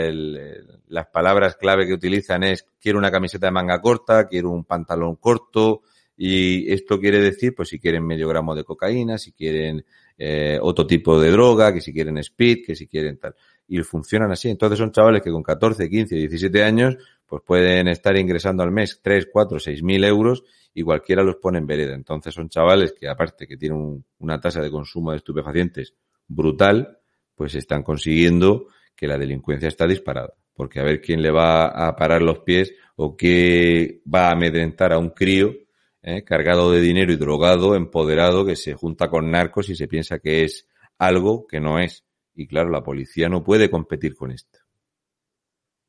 [0.87, 5.15] las palabras clave que utilizan es quiero una camiseta de manga corta, quiero un pantalón
[5.17, 5.83] corto
[6.17, 9.85] y esto quiere decir, pues si quieren medio gramo de cocaína, si quieren
[10.17, 13.35] eh, otro tipo de droga, que si quieren speed, que si quieren tal.
[13.67, 14.49] Y funcionan así.
[14.49, 18.99] Entonces son chavales que con 14, 15, 17 años pues pueden estar ingresando al mes
[19.03, 21.93] 3, 4, 6 mil euros y cualquiera los pone en vereda.
[21.93, 25.93] Entonces son chavales que aparte que tienen una tasa de consumo de estupefacientes
[26.27, 26.99] brutal,
[27.35, 30.33] pues están consiguiendo que la delincuencia está disparada.
[30.53, 34.93] Porque a ver quién le va a parar los pies o qué va a amedrentar
[34.93, 35.53] a un crío
[36.01, 40.19] eh, cargado de dinero y drogado, empoderado, que se junta con narcos y se piensa
[40.19, 42.05] que es algo que no es.
[42.33, 44.59] Y claro, la policía no puede competir con esto.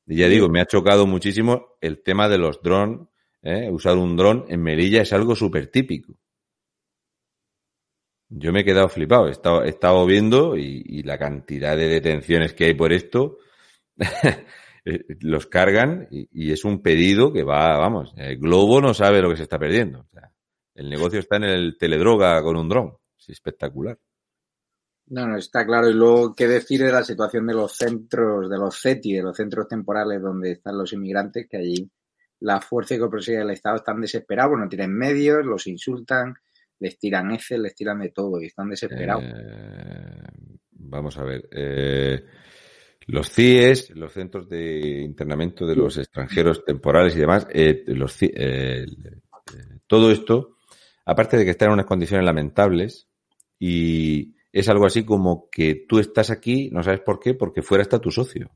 [0.09, 3.07] Y ya digo, me ha chocado muchísimo el tema de los drones.
[3.42, 3.68] ¿eh?
[3.71, 6.14] Usar un dron en Melilla es algo súper típico.
[8.31, 9.29] Yo me he quedado flipado.
[9.29, 13.38] He estado, viendo y, la cantidad de detenciones que hay por esto.
[14.85, 19.29] Eh, los cargan y, es un pedido que va, vamos, el Globo no sabe lo
[19.29, 20.07] que se está perdiendo.
[20.75, 22.97] el negocio está en el teledroga con un dron.
[23.18, 23.99] Es espectacular.
[25.11, 25.88] No, no, está claro.
[25.88, 29.37] Y luego, ¿qué decir de la situación de los centros, de los CETI, de los
[29.37, 31.90] centros temporales donde están los inmigrantes, que allí
[32.40, 36.35] la fuerza y cooperación del Estado están desesperados, no tienen medios, los insultan,
[36.79, 39.25] les tiran ese, les tiran de todo y están desesperados.
[39.25, 40.23] Eh,
[40.73, 41.49] vamos a ver.
[41.51, 42.25] Eh,
[43.07, 48.18] los CIES, los centros de internamiento de los extranjeros temporales y demás, eh, los,
[49.87, 50.59] todo esto,
[51.07, 53.09] aparte de que están en unas condiciones lamentables
[53.59, 57.83] y es algo así como que tú estás aquí, no sabes por qué, porque fuera
[57.83, 58.51] está tu socio.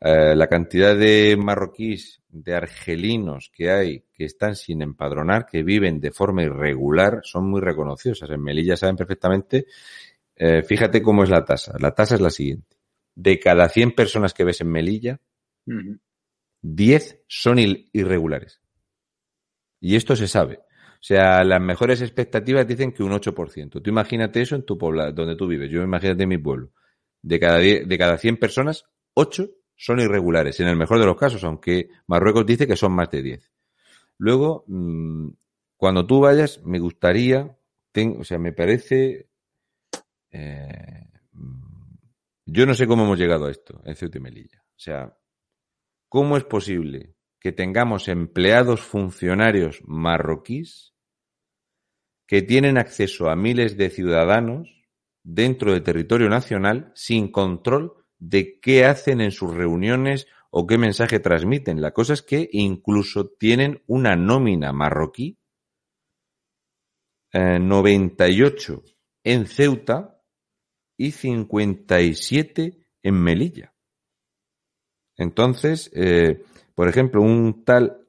[0.00, 6.00] Eh, la cantidad de marroquíes, de argelinos que hay que están sin empadronar, que viven
[6.00, 8.22] de forma irregular, son muy reconocidos.
[8.22, 9.66] En Melilla saben perfectamente.
[10.36, 11.74] Eh, fíjate cómo es la tasa.
[11.78, 12.76] La tasa es la siguiente.
[13.14, 15.20] De cada 100 personas que ves en Melilla,
[16.62, 18.60] 10 son irregulares.
[19.80, 20.60] Y esto se sabe.
[21.04, 23.82] O sea, las mejores expectativas dicen que un 8%.
[23.82, 25.70] Tú imagínate eso en tu pueblo, donde tú vives.
[25.70, 26.70] Yo imagínate en mi pueblo.
[27.20, 31.44] De cada, de cada 100 personas, 8 son irregulares, en el mejor de los casos,
[31.44, 33.52] aunque Marruecos dice que son más de 10.
[34.16, 35.28] Luego, mm,
[35.76, 37.54] cuando tú vayas, me gustaría,
[38.18, 39.28] o sea, me parece...
[40.30, 41.10] Eh,
[42.46, 44.64] yo no sé cómo hemos llegado a esto en Ceuta y Melilla.
[44.70, 45.14] O sea,
[46.08, 50.93] ¿cómo es posible que tengamos empleados funcionarios marroquíes
[52.34, 54.82] que tienen acceso a miles de ciudadanos
[55.22, 61.20] dentro del territorio nacional sin control de qué hacen en sus reuniones o qué mensaje
[61.20, 61.80] transmiten.
[61.80, 65.38] La cosa es que incluso tienen una nómina marroquí,
[67.32, 70.20] 98 eh, en Ceuta
[70.96, 73.72] y 57 en Melilla.
[75.16, 76.42] Entonces, eh,
[76.74, 78.08] por ejemplo, un tal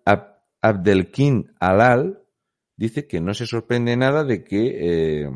[0.61, 2.24] Abdelkin Alal
[2.75, 5.29] dice que no se sorprende nada de que eh,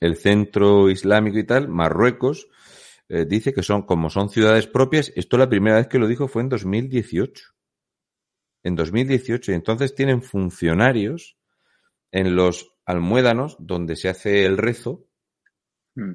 [0.00, 2.48] el centro islámico y tal, Marruecos,
[3.08, 6.28] eh, dice que son, como son ciudades propias, esto la primera vez que lo dijo
[6.28, 7.44] fue en 2018.
[8.64, 9.52] En 2018.
[9.52, 11.38] Y entonces tienen funcionarios
[12.12, 15.06] en los almuédanos donde se hace el rezo
[15.94, 16.14] mm.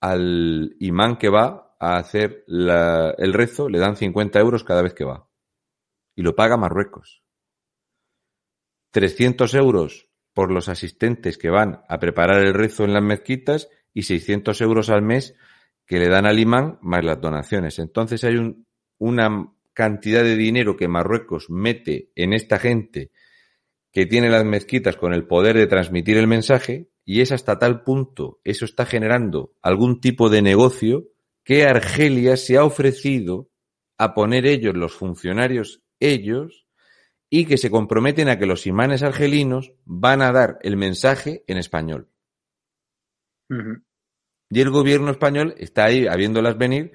[0.00, 5.04] al imán que va a hacer el rezo le dan 50 euros cada vez que
[5.04, 5.28] va.
[6.14, 7.21] Y lo paga Marruecos.
[8.92, 14.04] 300 euros por los asistentes que van a preparar el rezo en las mezquitas y
[14.04, 15.34] 600 euros al mes
[15.84, 17.78] que le dan al imán más las donaciones.
[17.78, 18.66] Entonces hay un,
[18.98, 23.10] una cantidad de dinero que Marruecos mete en esta gente
[23.90, 27.82] que tiene las mezquitas con el poder de transmitir el mensaje y es hasta tal
[27.82, 31.08] punto, eso está generando algún tipo de negocio
[31.44, 33.50] que Argelia se ha ofrecido
[33.98, 36.66] a poner ellos, los funcionarios, ellos,
[37.34, 41.56] y que se comprometen a que los imanes argelinos van a dar el mensaje en
[41.56, 42.10] español.
[44.50, 46.92] Y el gobierno español está ahí habiéndolas venir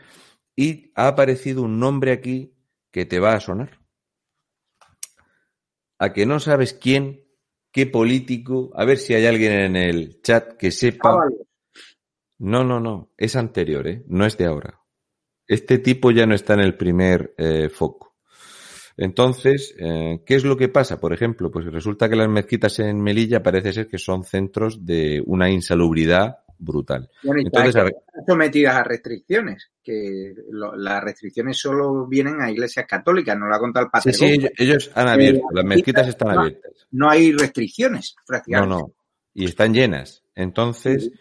[0.56, 2.54] y ha aparecido un nombre aquí
[2.92, 3.80] que te va a sonar.
[5.98, 7.26] A que no sabes quién,
[7.72, 11.18] qué político, a ver si hay alguien en el chat que sepa.
[12.38, 14.04] No, no, no, es anterior, ¿eh?
[14.06, 14.80] no es de ahora.
[15.48, 18.07] Este tipo ya no está en el primer eh, foco.
[18.98, 21.00] Entonces, eh, ¿qué es lo que pasa?
[21.00, 25.22] Por ejemplo, pues resulta que las mezquitas en Melilla parece ser que son centros de
[25.24, 27.08] una insalubridad brutal.
[27.24, 27.92] Entonces, están
[28.26, 33.92] sometidas a restricciones, que las restricciones solo vienen a iglesias católicas, no la contado el
[33.92, 34.14] padre.
[34.14, 36.88] Sí, sí, ellos, han abierto, las mezquitas están abiertas.
[36.90, 38.76] No hay restricciones, prácticamente.
[38.76, 38.94] No, no,
[39.36, 40.24] y están llenas.
[40.34, 41.12] Entonces,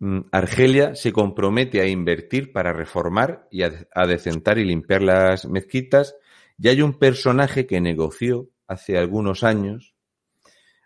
[0.00, 5.46] mm, Argelia se compromete a invertir para reformar y a, a decentar y limpiar las
[5.46, 6.14] mezquitas.
[6.62, 9.92] Y hay un personaje que negoció hace algunos años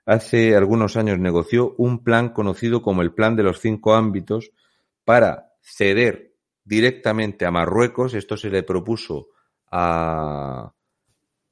[0.06, 4.52] hace algunos años negoció un plan conocido como el Plan de los Cinco Ámbitos
[5.04, 8.14] para ceder directamente a Marruecos.
[8.14, 9.28] Esto se le propuso
[9.68, 10.70] al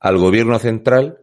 [0.00, 1.18] gobierno central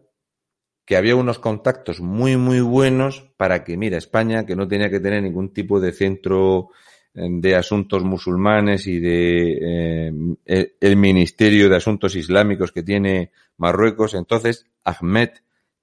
[0.86, 5.00] que había unos contactos muy, muy buenos para que, mira, España, que no tenía que
[5.00, 6.70] tener ningún tipo de centro
[7.14, 10.08] de asuntos musulmanes y de
[10.46, 15.32] eh, el Ministerio de Asuntos Islámicos que tiene Marruecos, entonces Ahmed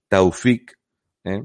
[0.09, 0.79] Taufik
[1.25, 1.45] ¿eh?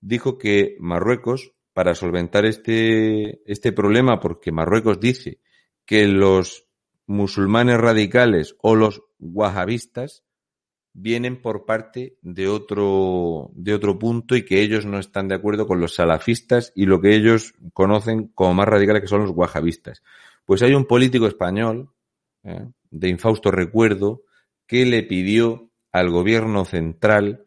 [0.00, 5.38] dijo que Marruecos, para solventar este, este problema, porque Marruecos dice
[5.86, 6.66] que los
[7.06, 10.24] musulmanes radicales o los wahabistas
[10.94, 15.66] vienen por parte de otro, de otro punto y que ellos no están de acuerdo
[15.66, 20.02] con los salafistas y lo que ellos conocen como más radicales que son los wahabistas.
[20.44, 21.92] Pues hay un político español,
[22.44, 22.66] ¿eh?
[22.90, 24.22] de infausto recuerdo,
[24.66, 27.46] que le pidió al gobierno central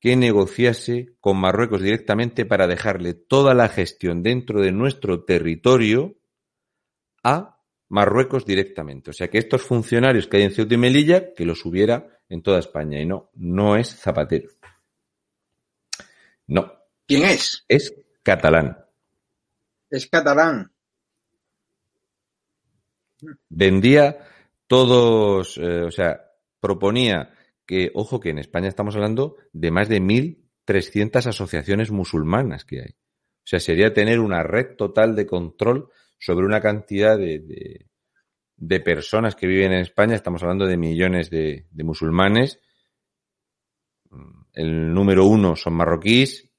[0.00, 6.16] que negociase con Marruecos directamente para dejarle toda la gestión dentro de nuestro territorio
[7.22, 9.10] a Marruecos directamente.
[9.10, 12.42] O sea, que estos funcionarios que hay en Ceuta y Melilla, que los hubiera en
[12.42, 12.98] toda España.
[13.00, 14.48] Y no, no es Zapatero.
[16.46, 16.72] No.
[17.06, 17.64] ¿Quién es?
[17.68, 18.78] Es catalán.
[19.90, 20.72] Es catalán.
[23.48, 24.18] Vendía
[24.66, 26.20] todos, eh, o sea,
[26.60, 27.34] proponía
[27.66, 32.90] que, ojo, que en España estamos hablando de más de 1.300 asociaciones musulmanas que hay.
[32.90, 37.89] O sea, sería tener una red total de control sobre una cantidad de, de
[38.80, 42.60] personas que viven en España, estamos hablando de millones de, de musulmanes.
[44.52, 46.50] El número uno son marroquíes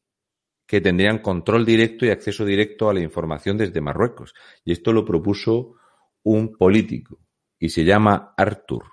[0.66, 4.34] que tendrían control directo y acceso directo a la información desde Marruecos.
[4.64, 5.76] Y esto lo propuso
[6.24, 7.20] un político
[7.60, 8.86] y se llama Artur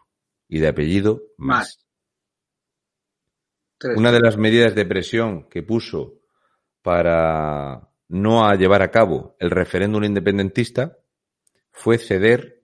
[0.48, 1.86] y de apellido Mas.
[3.96, 6.20] Una de las medidas de presión que puso
[6.82, 10.98] para no a llevar a cabo el referéndum independentista
[11.70, 12.57] fue ceder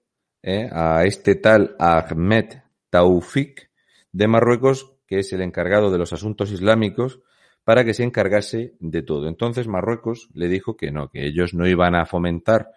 [0.46, 2.56] eh, a este tal Ahmed
[2.90, 3.70] Taufik
[4.12, 7.20] de Marruecos, que es el encargado de los asuntos islámicos,
[7.64, 9.26] para que se encargase de todo.
[9.26, 12.72] Entonces Marruecos le dijo que no, que ellos no iban a fomentar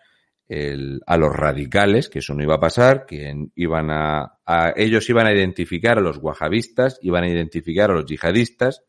[0.47, 5.09] el, a los radicales, que eso no iba a pasar, que iban a, a, ellos
[5.09, 8.85] iban a identificar a los wahabistas, iban a identificar a los yihadistas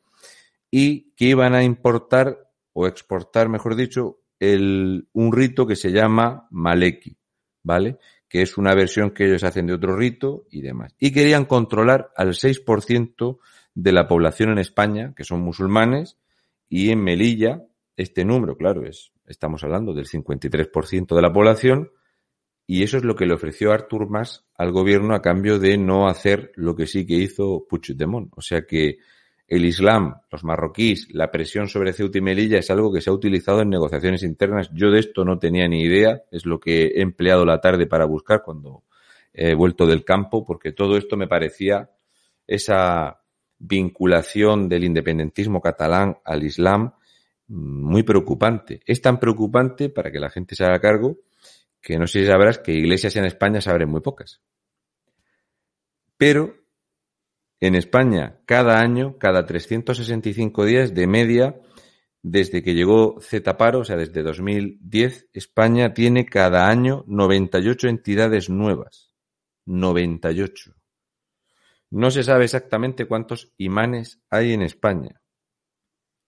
[0.70, 2.38] y que iban a importar
[2.72, 7.18] o exportar, mejor dicho, el, un rito que se llama Maleki,
[7.64, 7.98] ¿vale?
[8.28, 10.94] Que es una versión que ellos hacen de otro rito y demás.
[10.98, 13.38] Y querían controlar al 6%
[13.74, 16.18] de la población en España, que son musulmanes,
[16.68, 17.62] y en Melilla,
[17.96, 21.90] este número, claro, es, estamos hablando del 53% de la población,
[22.70, 26.06] y eso es lo que le ofreció Artur Mas al gobierno a cambio de no
[26.06, 28.30] hacer lo que sí que hizo Puigdemont.
[28.36, 28.98] O sea que
[29.48, 33.14] el Islam, los marroquíes, la presión sobre Ceuta y Melilla es algo que se ha
[33.14, 34.68] utilizado en negociaciones internas.
[34.74, 38.04] Yo de esto no tenía ni idea, es lo que he empleado la tarde para
[38.04, 38.84] buscar cuando
[39.32, 41.90] he vuelto del campo, porque todo esto me parecía
[42.46, 43.22] esa
[43.58, 46.92] vinculación del independentismo catalán al Islam
[47.46, 48.80] muy preocupante.
[48.84, 51.16] Es tan preocupante, para que la gente se haga cargo,
[51.80, 54.42] que no sé si sabrás que iglesias en España se abren muy pocas.
[56.18, 56.54] Pero
[57.60, 61.60] en España, cada año, cada 365 días de media,
[62.22, 63.18] desde que llegó
[63.58, 69.12] Paro, o sea, desde 2010, España tiene cada año 98 entidades nuevas.
[69.66, 70.74] 98.
[71.90, 75.20] No se sabe exactamente cuántos imanes hay en España.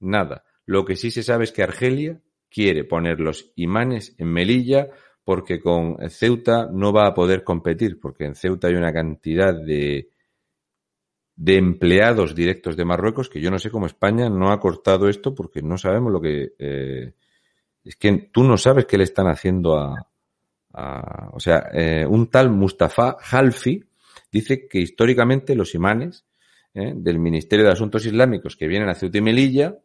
[0.01, 0.45] Nada.
[0.65, 4.89] Lo que sí se sabe es que Argelia quiere poner los imanes en Melilla
[5.25, 10.11] porque con Ceuta no va a poder competir, porque en Ceuta hay una cantidad de
[11.41, 15.35] de empleados directos de Marruecos, que yo no sé cómo España no ha cortado esto
[15.35, 16.53] porque no sabemos lo que...
[16.59, 17.15] Eh,
[17.83, 20.07] es que tú no sabes qué le están haciendo a...
[20.75, 23.83] a o sea, eh, un tal Mustafa Halfi
[24.31, 26.27] dice que históricamente los imanes
[26.75, 29.79] eh, del Ministerio de Asuntos Islámicos que vienen a Ceuta y Melilla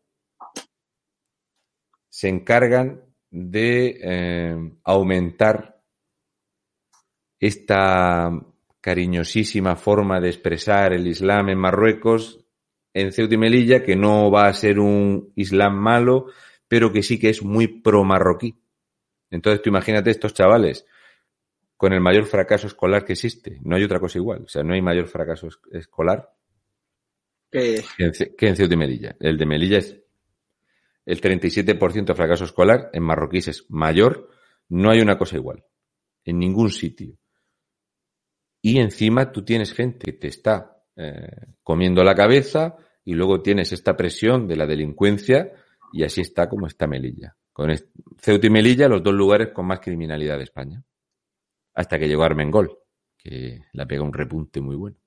[2.09, 5.81] se encargan de eh, aumentar
[7.39, 8.29] esta
[8.85, 12.45] cariñosísima forma de expresar el Islam en Marruecos,
[12.93, 16.27] en Ceuta y Melilla, que no va a ser un Islam malo,
[16.67, 18.61] pero que sí que es muy pro-marroquí.
[19.31, 20.85] Entonces tú imagínate estos chavales
[21.75, 23.59] con el mayor fracaso escolar que existe.
[23.63, 24.43] No hay otra cosa igual.
[24.43, 26.29] O sea, no hay mayor fracaso escolar
[27.51, 29.15] que, en, que en Ceuta y Melilla.
[29.19, 29.99] El de Melilla es
[31.07, 34.29] el 37% de fracaso escolar, en marroquíes es mayor.
[34.69, 35.65] No hay una cosa igual.
[36.23, 37.17] En ningún sitio
[38.65, 43.71] y encima tú tienes gente que te está eh, comiendo la cabeza y luego tienes
[43.71, 45.51] esta presión de la delincuencia
[45.93, 47.35] y así está como está Melilla.
[47.53, 47.69] Con
[48.17, 50.83] Ceuta y Melilla, los dos lugares con más criminalidad de España.
[51.75, 52.75] Hasta que llegó Armengol,
[53.15, 54.97] que la pega un repunte muy bueno.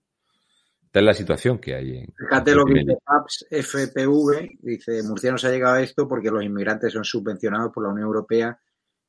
[0.84, 2.14] Esta es la situación que hay en.
[2.16, 6.92] Fíjate lo que dice PAPS FPV, dice, Murcianos ha llegado a esto porque los inmigrantes
[6.92, 8.56] son subvencionados por la Unión Europea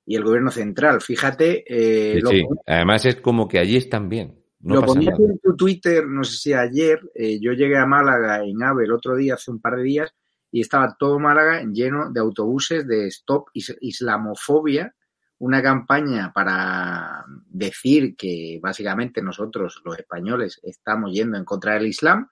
[0.07, 1.01] y el gobierno central.
[1.01, 1.63] Fíjate.
[1.67, 2.43] Eh, sí, sí.
[2.65, 4.38] Además es como que allí están bien.
[4.61, 8.43] No lo ponías en tu Twitter, no sé si ayer, eh, yo llegué a Málaga
[8.43, 10.13] en AVE el otro día, hace un par de días,
[10.51, 14.93] y estaba todo Málaga lleno de autobuses de Stop Islamofobia,
[15.37, 22.29] una campaña para decir que básicamente nosotros, los españoles, estamos yendo en contra del Islam,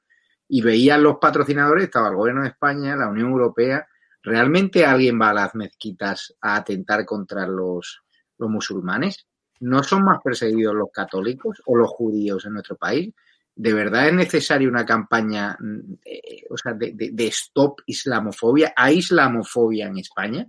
[0.50, 3.88] y veían los patrocinadores, estaba el gobierno de España, la Unión Europea,
[4.22, 8.02] ¿realmente alguien va a las mezquitas a atentar contra los,
[8.38, 9.27] los musulmanes?
[9.60, 13.14] ¿No son más perseguidos los católicos o los judíos en nuestro país?
[13.56, 15.58] ¿De verdad es necesaria una campaña
[16.06, 18.74] eh, o sea, de, stop islamofobia?
[18.76, 20.46] ¿Hay islamofobia en España?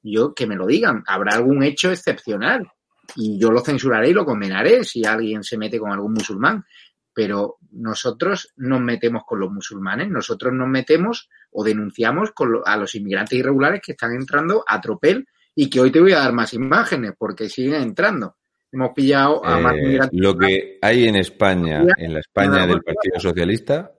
[0.00, 1.02] Yo que me lo digan.
[1.08, 2.70] Habrá algún hecho excepcional
[3.16, 6.64] y yo lo censuraré y lo condenaré si alguien se mete con algún musulmán.
[7.12, 12.76] Pero nosotros nos metemos con los musulmanes, nosotros nos metemos o denunciamos con lo, a
[12.76, 16.32] los inmigrantes irregulares que están entrando a tropel y que hoy te voy a dar
[16.32, 18.36] más imágenes porque siguen entrando
[18.72, 23.20] hemos pillado a más eh, Lo que hay en España, en la España del Partido
[23.20, 23.92] Socialista,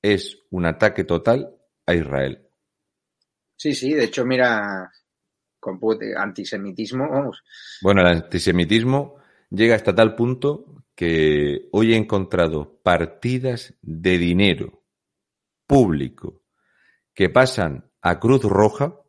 [0.00, 1.54] es un ataque total
[1.84, 2.48] a Israel.
[3.56, 4.90] Sí, sí, de hecho, mira,
[5.58, 5.80] con
[6.16, 7.42] antisemitismo, vamos.
[7.82, 9.16] Bueno, el antisemitismo
[9.50, 14.84] llega hasta tal punto que hoy he encontrado partidas de dinero
[15.66, 16.44] público
[17.12, 19.00] que pasan a Cruz Roja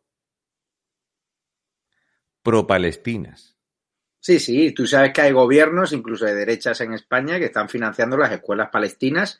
[2.41, 3.56] pro-palestinas.
[4.27, 8.17] Sí, sí, tú sabes que hay gobiernos, incluso de derechas en España, que están financiando
[8.17, 9.39] las escuelas palestinas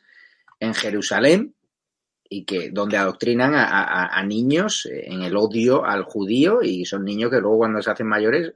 [0.60, 1.54] en Jerusalén
[2.26, 7.38] y que donde adoctrinan a, niños en el odio al judío y son niños que
[7.38, 8.54] luego cuando se hacen mayores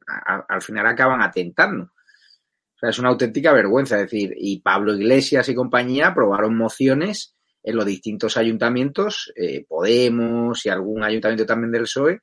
[0.49, 1.85] al final acaban atentando.
[1.85, 3.97] O sea, es una auténtica vergüenza.
[3.97, 10.64] Es decir, y Pablo Iglesias y compañía aprobaron mociones en los distintos ayuntamientos, eh, Podemos
[10.64, 12.22] y algún ayuntamiento también del PSOE,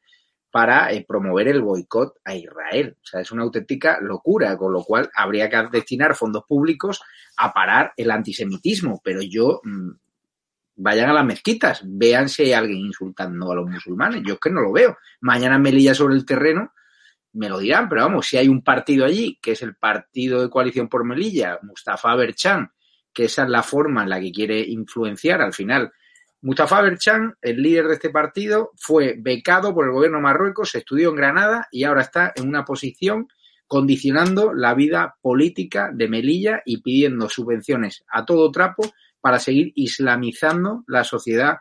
[0.51, 2.97] para eh, promover el boicot a Israel.
[3.01, 7.01] O sea, es una auténtica locura, con lo cual habría que destinar fondos públicos
[7.37, 9.01] a parar el antisemitismo.
[9.03, 9.91] Pero yo, mm,
[10.75, 14.23] vayan a las mezquitas, vean si hay alguien insultando a los musulmanes.
[14.25, 14.97] Yo es que no lo veo.
[15.21, 16.73] Mañana Melilla sobre el terreno
[17.33, 20.49] me lo dirán, pero vamos, si hay un partido allí, que es el partido de
[20.49, 22.71] coalición por Melilla, Mustafa Berchan,
[23.13, 25.91] que esa es la forma en la que quiere influenciar al final
[26.41, 31.15] Mustafa Berchan, el líder de este partido, fue becado por el gobierno Marruecos, estudió en
[31.15, 33.27] Granada y ahora está en una posición
[33.67, 38.83] condicionando la vida política de Melilla y pidiendo subvenciones a todo trapo
[39.21, 41.57] para seguir islamizando la sociedad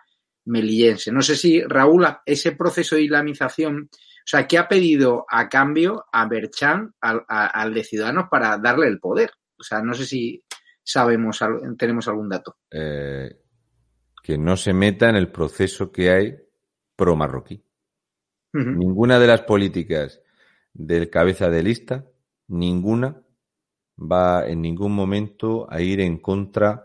[0.47, 1.13] melillense.
[1.13, 6.07] No sé si, Raúl, ese proceso de islamización, o sea, ¿qué ha pedido a cambio
[6.13, 9.31] a Berchan, al, de Ciudadanos, para darle el poder?
[9.59, 10.43] O sea, no sé si
[10.83, 11.41] sabemos,
[11.77, 12.57] tenemos algún dato.
[12.71, 13.37] Eh,
[14.29, 16.37] que no se meta en el proceso que hay
[16.97, 17.65] pro-marroquí.
[18.53, 20.21] Ninguna de las políticas
[20.75, 22.05] del cabeza de lista,
[22.49, 23.23] ninguna
[23.99, 26.85] va en ningún momento a ir en contra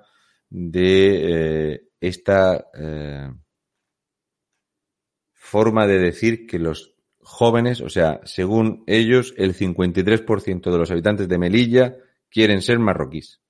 [0.49, 3.29] de eh, esta eh,
[5.33, 11.27] forma de decir que los jóvenes, o sea, según ellos, el 53% de los habitantes
[11.27, 11.97] de Melilla
[12.29, 13.41] quieren ser marroquíes.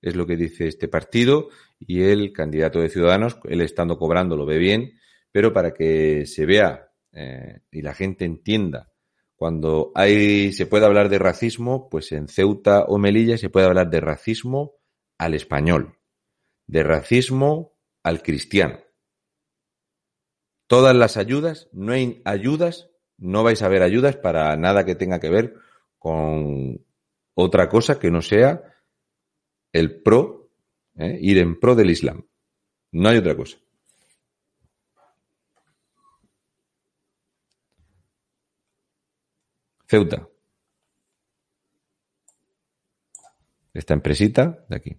[0.00, 1.48] Es lo que dice este partido
[1.78, 4.98] y el candidato de Ciudadanos, él estando cobrando lo ve bien,
[5.32, 8.92] pero para que se vea eh, y la gente entienda
[9.36, 13.90] cuando hay, se puede hablar de racismo, pues en Ceuta o Melilla se puede hablar
[13.90, 14.76] de racismo
[15.18, 15.98] al español,
[16.66, 18.80] de racismo al cristiano.
[20.66, 25.20] Todas las ayudas, no hay ayudas, no vais a ver ayudas para nada que tenga
[25.20, 25.54] que ver
[25.98, 26.84] con
[27.34, 28.62] otra cosa que no sea
[29.72, 30.45] el pro,
[30.98, 31.18] ¿eh?
[31.20, 32.26] ir en pro del Islam.
[32.92, 33.58] No hay otra cosa.
[39.86, 40.28] Ceuta.
[43.72, 44.96] Esta empresita de aquí.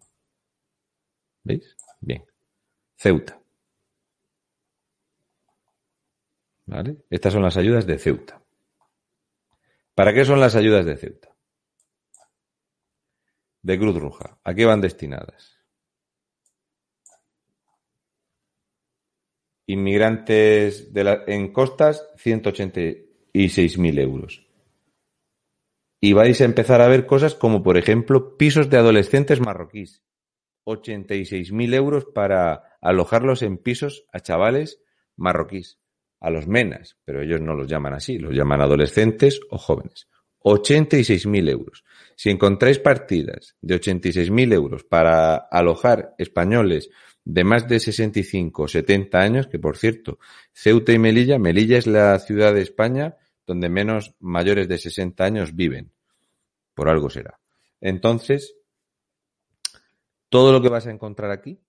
[1.43, 1.75] ¿Veis?
[1.99, 2.23] Bien.
[2.95, 3.41] Ceuta.
[6.65, 6.97] ¿Vale?
[7.09, 8.41] Estas son las ayudas de Ceuta.
[9.95, 11.37] ¿Para qué son las ayudas de Ceuta?
[13.67, 14.39] de Cruz Roja.
[14.45, 15.56] ¿A qué van destinadas?
[19.67, 24.47] Inmigrantes de en costas, 186.000 euros.
[25.99, 30.03] Y vais a empezar a ver cosas como, por ejemplo, pisos de adolescentes marroquíes.
[30.65, 34.81] 86.000 euros para alojarlos en pisos a chavales
[35.15, 35.79] marroquíes,
[36.19, 40.07] a los menas, pero ellos no los llaman así, los llaman adolescentes o jóvenes.
[40.43, 41.83] 86.000 euros.
[42.15, 46.89] Si encontráis partidas de 86.000 euros para alojar españoles
[47.29, 50.17] de más de 65 o 70 años, que por cierto,
[50.53, 55.53] Ceuta y Melilla, Melilla es la ciudad de España donde menos mayores de 60 años
[55.53, 55.91] viven.
[56.73, 57.37] Por algo será.
[57.81, 58.55] Entonces,
[60.29, 61.59] todo lo que vas a encontrar aquí,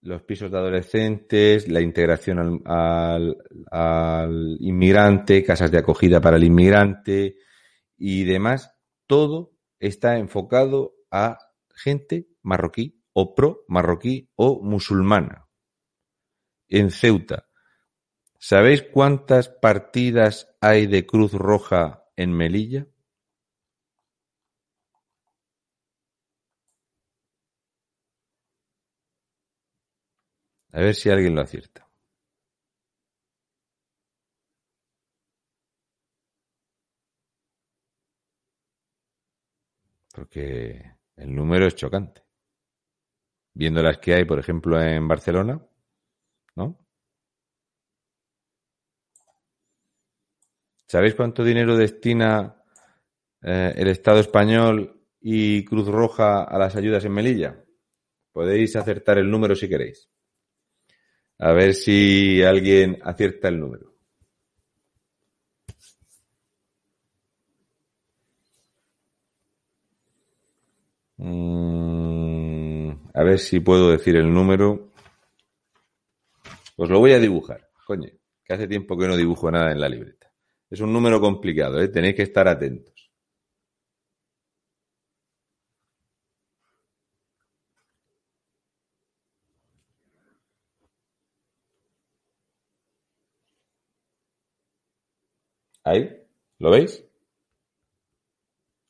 [0.00, 3.36] los pisos de adolescentes, la integración al,
[3.70, 7.36] al inmigrante, casas de acogida para el inmigrante,
[7.98, 8.72] y demás,
[9.06, 11.38] todo está enfocado a
[11.74, 15.48] gente marroquí o pro marroquí o musulmana.
[16.68, 17.48] En Ceuta,
[18.38, 22.86] ¿sabéis cuántas partidas hay de Cruz Roja en Melilla?
[30.72, 31.86] A ver si alguien lo acierta.
[40.16, 42.25] porque el número es chocante.
[43.56, 45.58] Viendo las que hay, por ejemplo, en Barcelona,
[46.56, 46.78] ¿no?
[50.86, 52.62] ¿Sabéis cuánto dinero destina
[53.40, 57.64] eh, el Estado español y Cruz Roja a las ayudas en Melilla?
[58.30, 60.10] Podéis acertar el número si queréis.
[61.38, 63.94] A ver si alguien acierta el número.
[71.18, 71.75] Mm,
[73.16, 74.92] a ver si puedo decir el número.
[76.76, 78.10] Pues lo voy a dibujar, coño,
[78.44, 80.30] que hace tiempo que no dibujo nada en la libreta.
[80.70, 81.88] Es un número complicado, ¿eh?
[81.88, 83.10] tenéis que estar atentos.
[95.84, 96.10] Ahí,
[96.58, 97.02] ¿lo veis?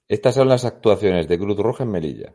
[0.08, 2.34] Estas son las actuaciones de Cruz Roja en Melilla.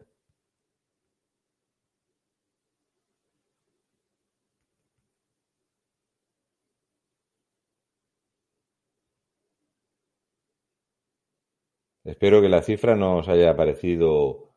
[12.21, 14.53] Espero que la cifra no os haya parecido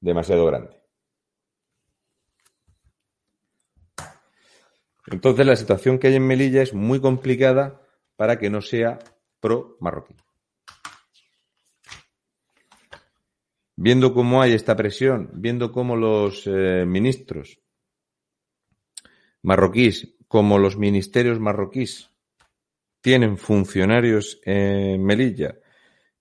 [0.00, 0.80] demasiado grande.
[5.08, 7.82] Entonces la situación que hay en Melilla es muy complicada
[8.16, 8.98] para que no sea
[9.40, 10.14] pro-marroquí.
[13.76, 17.60] Viendo cómo hay esta presión, viendo cómo los eh, ministros
[19.42, 22.10] marroquíes, como los ministerios marroquíes,
[23.02, 25.58] tienen funcionarios en Melilla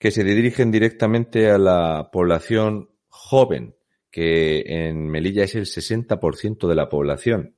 [0.01, 3.75] que se dirigen directamente a la población joven,
[4.09, 7.55] que en Melilla es el 60% de la población,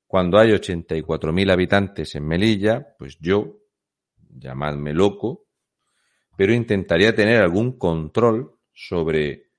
[0.06, 3.64] cuando hay 84.000 habitantes en Melilla, pues yo,
[4.30, 5.48] llamadme loco,
[6.38, 9.50] pero intentaría tener algún control sobre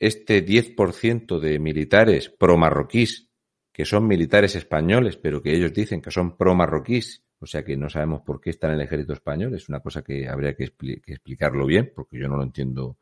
[0.00, 3.28] este 10% de militares pro-marroquíes,
[3.72, 7.88] que son militares españoles, pero que ellos dicen que son pro-marroquíes o sea que no
[7.88, 9.54] sabemos por qué está en el ejército español.
[9.54, 12.98] Es una cosa que habría que, explicarlo bien, porque yo no lo entiendo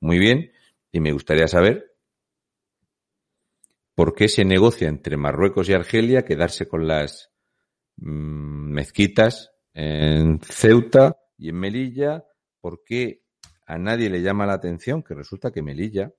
[0.00, 0.52] muy bien.
[0.92, 1.96] Y me gustaría saber
[3.94, 7.32] por qué se negocia entre Marruecos y Argelia quedarse con las
[7.96, 12.24] mm, mezquitas en Ceuta y en Melilla.
[12.60, 13.22] ¿Por qué
[13.66, 16.12] a nadie le llama la atención que resulta que Melilla,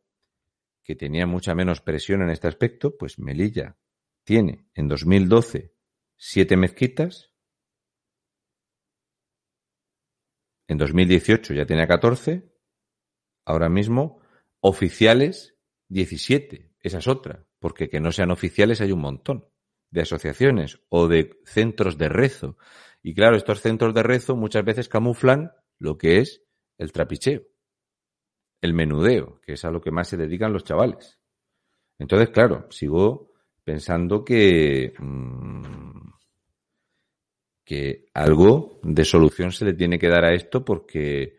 [0.90, 3.78] que tenía mucha menos presión en este aspecto, pues Melilla
[4.24, 5.72] tiene en 2012
[6.18, 7.32] siete mezquitas
[10.68, 12.52] En 2018 ya tenía 14,
[13.46, 14.20] ahora mismo
[14.62, 15.56] oficiales
[15.90, 16.72] 17.
[16.80, 19.48] Esa es otra, porque que no sean oficiales hay un montón
[19.92, 22.58] de asociaciones o de centros de rezo.
[23.04, 26.44] Y claro, estos centros de rezo muchas veces camuflan lo que es
[26.80, 27.44] el trapicheo,
[28.62, 31.20] el menudeo, que es a lo que más se dedican los chavales.
[31.98, 33.32] Entonces, claro, sigo
[33.64, 36.10] pensando que mm,
[37.70, 41.38] que algo de solución se le tiene que dar a esto porque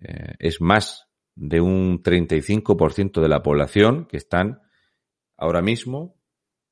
[0.00, 4.62] eh, es más de un 35% de la población que están
[5.36, 6.18] ahora mismo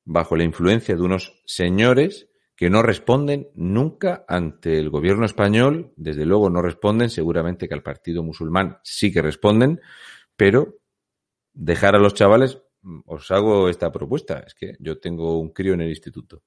[0.05, 6.25] bajo la influencia de unos señores que no responden nunca ante el gobierno español, desde
[6.25, 9.81] luego no responden, seguramente que al partido musulmán sí que responden,
[10.35, 10.79] pero
[11.53, 15.73] dejar a los chavales, mm, os hago esta propuesta, es que yo tengo un crío
[15.73, 16.43] en el instituto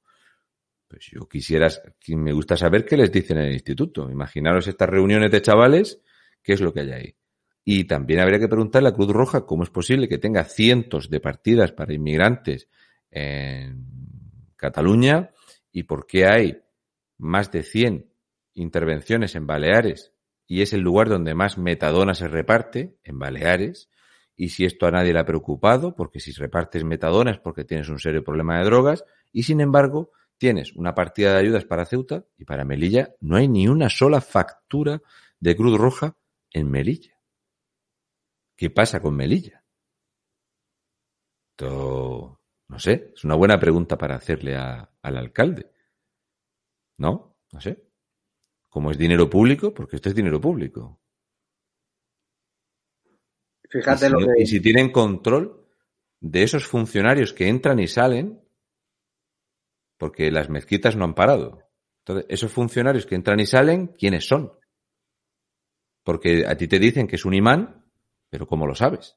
[0.88, 1.68] pues yo quisiera,
[2.08, 4.10] me gusta saber qué les dicen en el instituto.
[4.10, 6.00] Imaginaros estas reuniones de chavales,
[6.42, 7.16] qué es lo que hay ahí.
[7.62, 11.20] Y también habría que preguntarle a Cruz Roja cómo es posible que tenga cientos de
[11.20, 12.68] partidas para inmigrantes
[13.10, 13.84] en
[14.56, 15.30] Cataluña
[15.78, 16.60] y por qué hay
[17.18, 18.12] más de 100
[18.54, 20.12] intervenciones en Baleares
[20.44, 23.90] y es el lugar donde más metadona se reparte, en Baleares,
[24.34, 27.90] y si esto a nadie le ha preocupado, porque si repartes metadona es porque tienes
[27.90, 32.24] un serio problema de drogas, y sin embargo tienes una partida de ayudas para Ceuta
[32.36, 35.00] y para Melilla no hay ni una sola factura
[35.38, 36.16] de Cruz Roja
[36.50, 37.20] en Melilla.
[38.56, 39.62] ¿Qué pasa con Melilla?
[41.50, 42.37] Esto,
[42.68, 45.70] no sé, es una buena pregunta para hacerle al alcalde.
[46.98, 47.36] ¿No?
[47.52, 47.82] No sé.
[48.68, 51.00] Como es dinero público, porque esto es dinero público.
[53.70, 54.42] Fíjate lo que...
[54.42, 55.66] y si tienen control
[56.20, 58.42] de esos funcionarios que entran y salen,
[59.96, 61.68] porque las mezquitas no han parado.
[62.00, 64.52] Entonces, esos funcionarios que entran y salen, ¿quiénes son?
[66.02, 67.84] Porque a ti te dicen que es un imán,
[68.30, 69.16] pero ¿cómo lo sabes?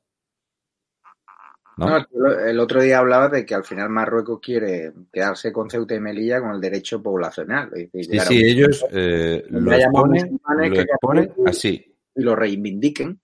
[1.88, 1.98] ¿No?
[2.46, 6.40] el otro día hablaba de que al final Marruecos quiere quedarse con Ceuta y Melilla
[6.40, 7.72] con el derecho poblacional.
[7.74, 11.96] sí, sí, ellos eh, lo exponen, lo así.
[12.16, 13.20] Y lo reivindiquen.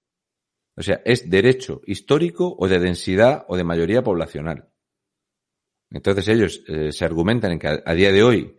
[0.75, 4.69] O sea, es derecho histórico o de densidad o de mayoría poblacional.
[5.89, 8.57] Entonces ellos eh, se argumentan en que a, día de hoy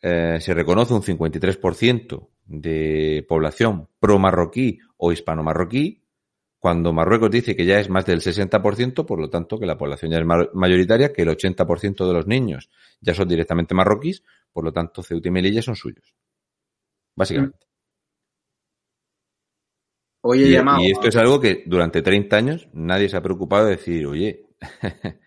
[0.00, 6.01] eh, se reconoce un 53% de población pro-marroquí o hispano-marroquí,
[6.62, 10.12] cuando Marruecos dice que ya es más del 60%, por lo tanto que la población
[10.12, 14.72] ya es mayoritaria, que el 80% de los niños ya son directamente marroquíes, por lo
[14.72, 16.14] tanto Ceuta y Melilla son suyos.
[17.16, 17.66] Básicamente.
[20.20, 23.64] Oye, y, llamado, y esto es algo que durante 30 años nadie se ha preocupado
[23.64, 24.46] de decir, oye,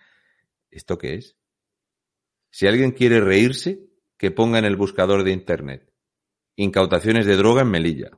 [0.72, 1.36] ¿esto qué es?
[2.50, 5.92] Si alguien quiere reírse, que ponga en el buscador de Internet
[6.56, 8.12] incautaciones de droga en Melilla.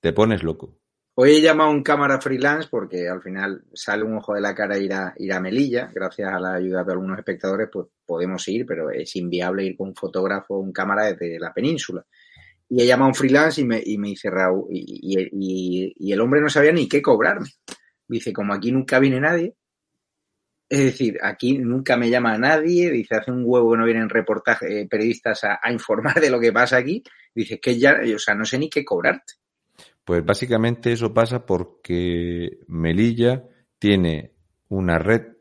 [0.00, 0.76] Te pones loco.
[1.18, 4.54] Hoy he llamado a un cámara freelance porque al final sale un ojo de la
[4.54, 5.90] cara ir a, ir a Melilla.
[5.94, 9.88] Gracias a la ayuda de algunos espectadores, pues podemos ir, pero es inviable ir con
[9.88, 12.04] un fotógrafo o un cámara desde la península.
[12.68, 16.20] Y he llamado a un freelance y me, y me dice Raúl, y, y, el
[16.20, 17.48] hombre no sabía ni qué cobrarme.
[18.06, 19.54] Dice, como aquí nunca viene nadie,
[20.68, 24.70] es decir, aquí nunca me llama nadie, dice, hace un huevo que no vienen reportajes,
[24.70, 27.02] eh, periodistas a, a, informar de lo que pasa aquí,
[27.34, 29.32] dice, que ya, o sea, no sé ni qué cobrarte.
[30.06, 33.42] Pues básicamente eso pasa porque Melilla
[33.80, 34.36] tiene
[34.68, 35.32] una red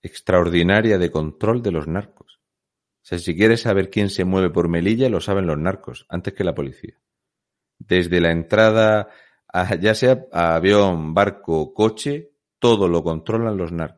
[0.00, 2.38] extraordinaria de control de los narcos.
[2.38, 6.32] O sea, si quieres saber quién se mueve por Melilla, lo saben los narcos, antes
[6.32, 6.96] que la policía.
[7.80, 9.08] Desde la entrada,
[9.52, 12.30] a, ya sea a avión, barco, coche,
[12.60, 13.97] todo lo controlan los narcos.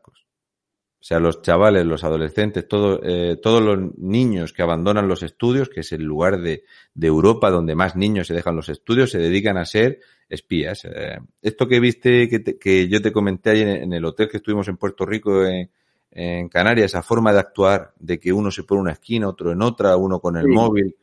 [1.01, 5.67] O sea, los chavales, los adolescentes, todo, eh, todos los niños que abandonan los estudios,
[5.67, 9.17] que es el lugar de, de, Europa donde más niños se dejan los estudios, se
[9.17, 9.97] dedican a ser
[10.29, 10.85] espías.
[10.85, 14.37] Eh, esto que viste, que, te, que, yo te comenté ahí en, el hotel que
[14.37, 15.71] estuvimos en Puerto Rico, en,
[16.11, 19.63] en, Canarias, esa forma de actuar, de que uno se pone una esquina, otro en
[19.63, 20.51] otra, uno con el sí.
[20.51, 20.95] móvil,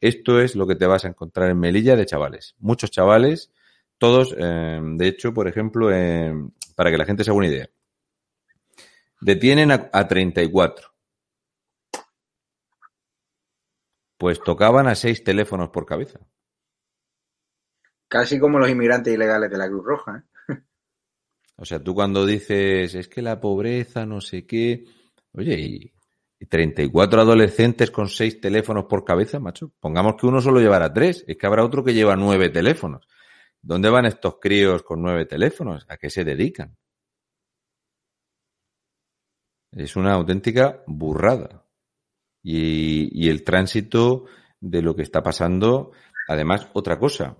[0.00, 2.54] esto es lo que te vas a encontrar en Melilla de chavales.
[2.60, 3.50] Muchos chavales,
[3.98, 5.88] todos, eh, de hecho, por ejemplo,
[6.76, 7.68] para que la gente se haga una idea
[9.20, 10.88] Detienen a, a 34.
[14.18, 16.20] Pues tocaban a seis teléfonos por cabeza.
[18.08, 20.24] Casi como los inmigrantes ilegales de la Cruz Roja.
[20.48, 20.54] ¿eh?
[21.56, 24.84] O sea, tú cuando dices, es que la pobreza, no sé qué.
[25.32, 25.94] Oye, y,
[26.38, 29.72] y 34 adolescentes con seis teléfonos por cabeza, macho.
[29.78, 31.24] Pongamos que uno solo llevará tres.
[31.28, 33.06] Es que habrá otro que lleva nueve teléfonos.
[33.62, 35.84] ¿Dónde van estos críos con nueve teléfonos?
[35.88, 36.76] ¿A qué se dedican?
[39.72, 41.64] Es una auténtica burrada.
[42.42, 44.24] Y, el tránsito
[44.60, 45.92] de lo que está pasando,
[46.28, 47.36] además, otra cosa.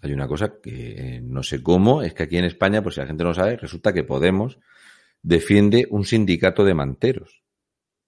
[0.00, 3.06] Hay una cosa que no sé cómo, es que aquí en España, pues si la
[3.06, 4.58] gente no sabe, resulta que Podemos
[5.22, 7.44] defiende un sindicato de manteros.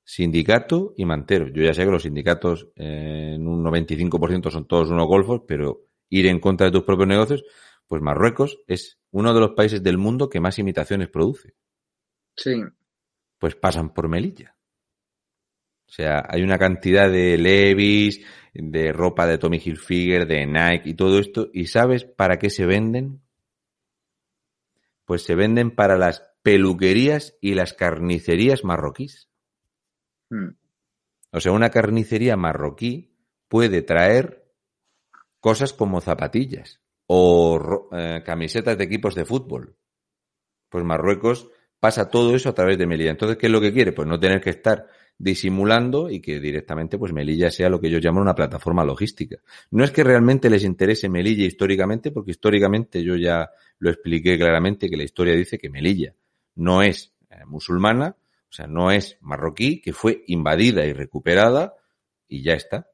[0.05, 1.53] Sindicato y manteros.
[1.55, 6.26] Yo ya sé que los sindicatos en un 95% son todos unos golfos, pero ir
[6.26, 7.45] en contra de tus propios negocios,
[7.87, 11.55] pues Marruecos es uno de los países del mundo que más imitaciones produce.
[12.37, 12.62] Sí.
[13.39, 14.55] Pues pasan por Melilla.
[15.87, 20.95] O sea, hay una cantidad de Levis, de ropa de Tommy Hilfiger, de Nike y
[20.95, 21.51] todo esto.
[21.53, 23.22] ¿Y sabes para qué se venden?
[25.05, 29.28] Pues se venden para las peluquerías y las carnicerías marroquíes.
[30.30, 30.57] Hmm.
[31.30, 33.14] O sea, una carnicería marroquí
[33.49, 34.45] puede traer
[35.41, 39.76] cosas como zapatillas o eh, camisetas de equipos de fútbol.
[40.70, 41.51] Pues Marruecos
[41.85, 43.11] pasa todo eso a través de Melilla.
[43.11, 43.93] Entonces, ¿qué es lo que quiere?
[43.93, 44.87] Pues no tener que estar
[45.18, 49.37] disimulando y que directamente pues Melilla sea lo que ellos llaman una plataforma logística.
[49.70, 54.89] No es que realmente les interese Melilla históricamente, porque históricamente yo ya lo expliqué claramente
[54.89, 56.14] que la historia dice que Melilla
[56.55, 58.16] no es eh, musulmana,
[58.49, 61.74] o sea, no es marroquí, que fue invadida y recuperada
[62.26, 62.89] y ya está.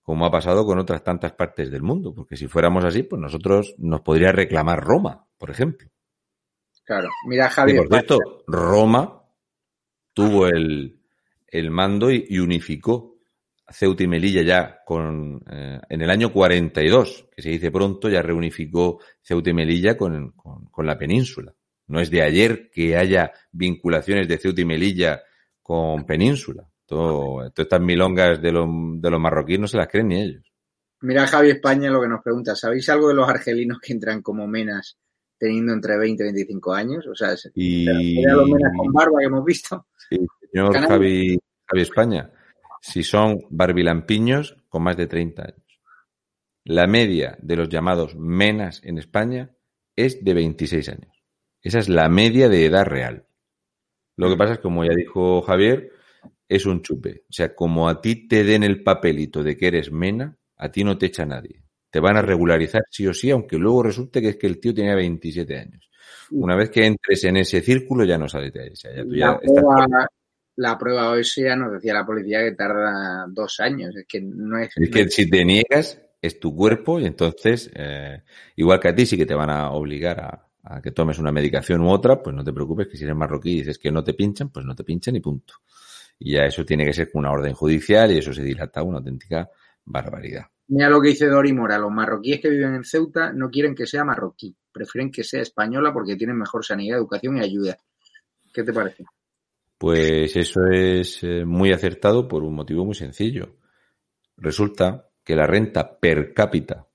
[0.00, 3.74] Como ha pasado con otras tantas partes del mundo, porque si fuéramos así, pues nosotros
[3.76, 5.89] nos podría reclamar Roma, por ejemplo.
[6.90, 7.08] Claro.
[7.24, 7.76] Mira, Javier.
[7.76, 8.18] Y por cierto,
[8.48, 9.22] Roma
[10.12, 11.00] tuvo el,
[11.46, 13.20] el mando y, y, unificó
[13.68, 18.22] Ceuta y Melilla ya con, eh, en el año 42, que se dice pronto, ya
[18.22, 21.54] reunificó Ceuta y Melilla con, con, con, la península.
[21.86, 25.22] No es de ayer que haya vinculaciones de Ceuta y Melilla
[25.62, 26.68] con península.
[26.86, 28.66] Todo, todas estas milongas de, lo,
[28.96, 30.52] de los marroquíes no se las creen ni ellos.
[31.02, 34.48] Mira, Javi España lo que nos pregunta, ¿sabéis algo de los argelinos que entran como
[34.48, 34.98] menas
[35.40, 37.06] teniendo entre 20 y 25 años.
[37.06, 37.86] O sea, y...
[38.22, 39.86] los menas con barba que hemos visto.
[40.08, 40.18] Sí,
[40.52, 42.30] señor Javi, Javi, España.
[42.82, 45.80] Si son barbilampiños con más de 30 años.
[46.64, 49.50] La media de los llamados menas en España
[49.96, 51.24] es de 26 años.
[51.62, 53.26] Esa es la media de edad real.
[54.16, 55.90] Lo que pasa es, como ya dijo Javier,
[56.48, 57.24] es un chupe.
[57.30, 60.84] O sea, como a ti te den el papelito de que eres mena, a ti
[60.84, 64.30] no te echa nadie te van a regularizar sí o sí, aunque luego resulte que
[64.30, 65.90] es que el tío tenía 27 años.
[66.30, 68.70] Una vez que entres en ese círculo ya no sales de ahí.
[68.70, 70.06] O sea, ya tú ya la, prueba, estás...
[70.56, 73.94] la prueba OSEA nos decía la policía que tarda dos años.
[73.96, 74.70] Es que no es...
[74.76, 78.22] Es que si te niegas, es tu cuerpo y entonces, eh,
[78.56, 81.32] igual que a ti sí que te van a obligar a, a, que tomes una
[81.32, 84.04] medicación u otra, pues no te preocupes que si eres marroquí y dices que no
[84.04, 85.54] te pinchan, pues no te pinchan y punto.
[86.18, 88.98] Y ya eso tiene que ser con una orden judicial y eso se dilata una
[88.98, 89.48] auténtica
[89.84, 90.44] barbaridad.
[90.70, 93.86] Mira lo que dice Dori Mora, los marroquíes que viven en Ceuta no quieren que
[93.86, 97.76] sea marroquí, prefieren que sea española porque tienen mejor sanidad, educación y ayuda.
[98.52, 99.04] ¿Qué te parece?
[99.76, 103.56] Pues eso es eh, muy acertado por un motivo muy sencillo.
[104.36, 106.86] Resulta que la renta per cápita,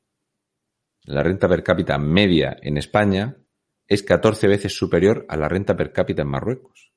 [1.03, 3.35] la renta per cápita media en España
[3.85, 6.93] es 14 veces superior a la renta per cápita en Marruecos.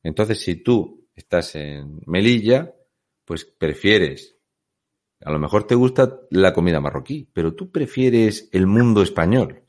[0.00, 2.72] Entonces, si tú estás en Melilla,
[3.24, 4.33] pues prefieres,
[5.24, 9.64] a lo mejor te gusta la comida marroquí, pero tú prefieres el mundo español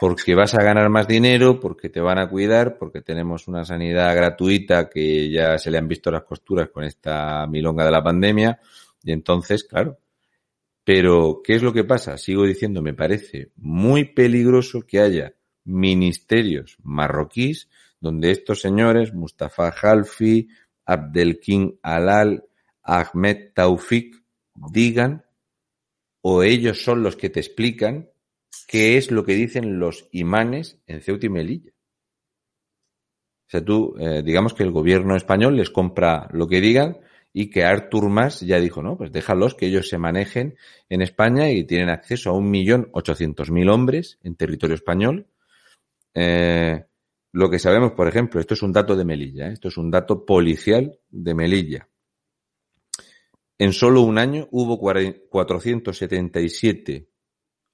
[0.00, 4.14] porque vas a ganar más dinero, porque te van a cuidar, porque tenemos una sanidad
[4.14, 8.60] gratuita que ya se le han visto las costuras con esta milonga de la pandemia.
[9.02, 9.98] Y entonces, claro.
[10.84, 12.16] Pero, ¿qué es lo que pasa?
[12.16, 15.34] Sigo diciendo, me parece muy peligroso que haya
[15.64, 17.68] ministerios marroquíes
[18.00, 20.48] donde estos señores, Mustafa Halfi,
[20.86, 22.44] Abdelkin Alal,
[22.82, 24.17] Ahmed Taufik,
[24.72, 25.24] digan,
[26.22, 28.10] o ellos son los que te explican
[28.66, 31.72] qué es lo que dicen los imanes en Ceuta y Melilla.
[33.48, 36.98] O sea, tú, eh, digamos que el gobierno español les compra lo que digan
[37.32, 40.56] y que Artur Mas ya dijo, no, pues déjalos que ellos se manejen
[40.88, 45.28] en España y tienen acceso a un millón ochocientos mil hombres en territorio español.
[46.14, 46.84] Eh,
[47.32, 49.52] lo que sabemos, por ejemplo, esto es un dato de Melilla, ¿eh?
[49.52, 51.88] esto es un dato policial de Melilla.
[53.58, 57.08] En solo un año hubo 477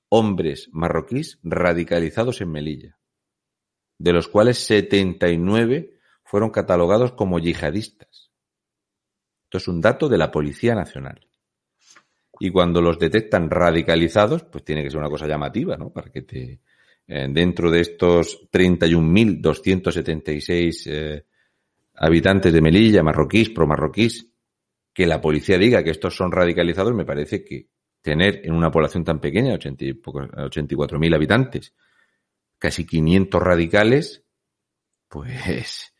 [0.09, 2.99] hombres marroquíes radicalizados en Melilla,
[3.99, 8.31] de los cuales 79 fueron catalogados como yihadistas.
[9.45, 11.29] Esto es un dato de la Policía Nacional.
[12.41, 15.93] Y cuando los detectan radicalizados, pues tiene que ser una cosa llamativa, ¿no?
[15.93, 16.61] Para que te,
[17.07, 21.27] eh, dentro de estos 31.276 eh,
[21.97, 24.34] habitantes de Melilla, marroquíes, pro-marroquíes,
[24.95, 27.69] que la policía diga que estos son radicalizados, me parece que
[28.01, 31.75] tener en una población tan pequeña, 84.000 habitantes,
[32.59, 34.25] casi 500 radicales,
[35.09, 35.93] pues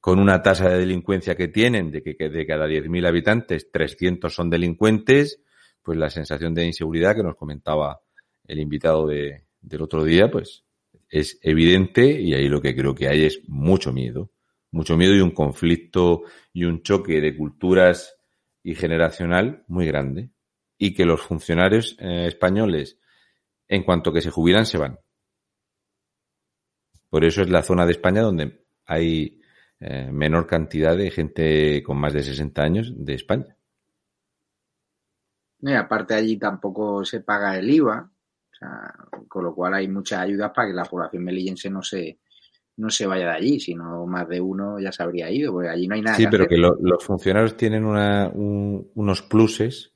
[0.00, 4.50] con una tasa de delincuencia que tienen de que de cada 10.000 habitantes 300 son
[4.50, 5.40] delincuentes,
[5.80, 8.00] pues la sensación de inseguridad que nos comentaba
[8.46, 10.64] el invitado de, del otro día, pues
[11.08, 14.31] es evidente y ahí lo que creo que hay es mucho miedo,
[14.72, 18.16] mucho miedo y un conflicto y un choque de culturas
[18.62, 20.30] y generacional muy grande
[20.78, 22.98] y que los funcionarios eh, españoles,
[23.68, 24.98] en cuanto que se jubilan, se van.
[27.08, 29.40] Por eso es la zona de España donde hay
[29.78, 33.56] eh, menor cantidad de gente con más de 60 años de España.
[35.60, 38.10] Y aparte allí tampoco se paga el IVA,
[39.28, 42.18] con lo cual hay muchas ayudas para que la población melillense no se,
[42.76, 45.86] no se vaya de allí, sino más de uno ya se habría ido, porque allí
[45.86, 46.16] no hay nada.
[46.16, 49.92] Sí, pero que los funcionarios tienen una, unos pluses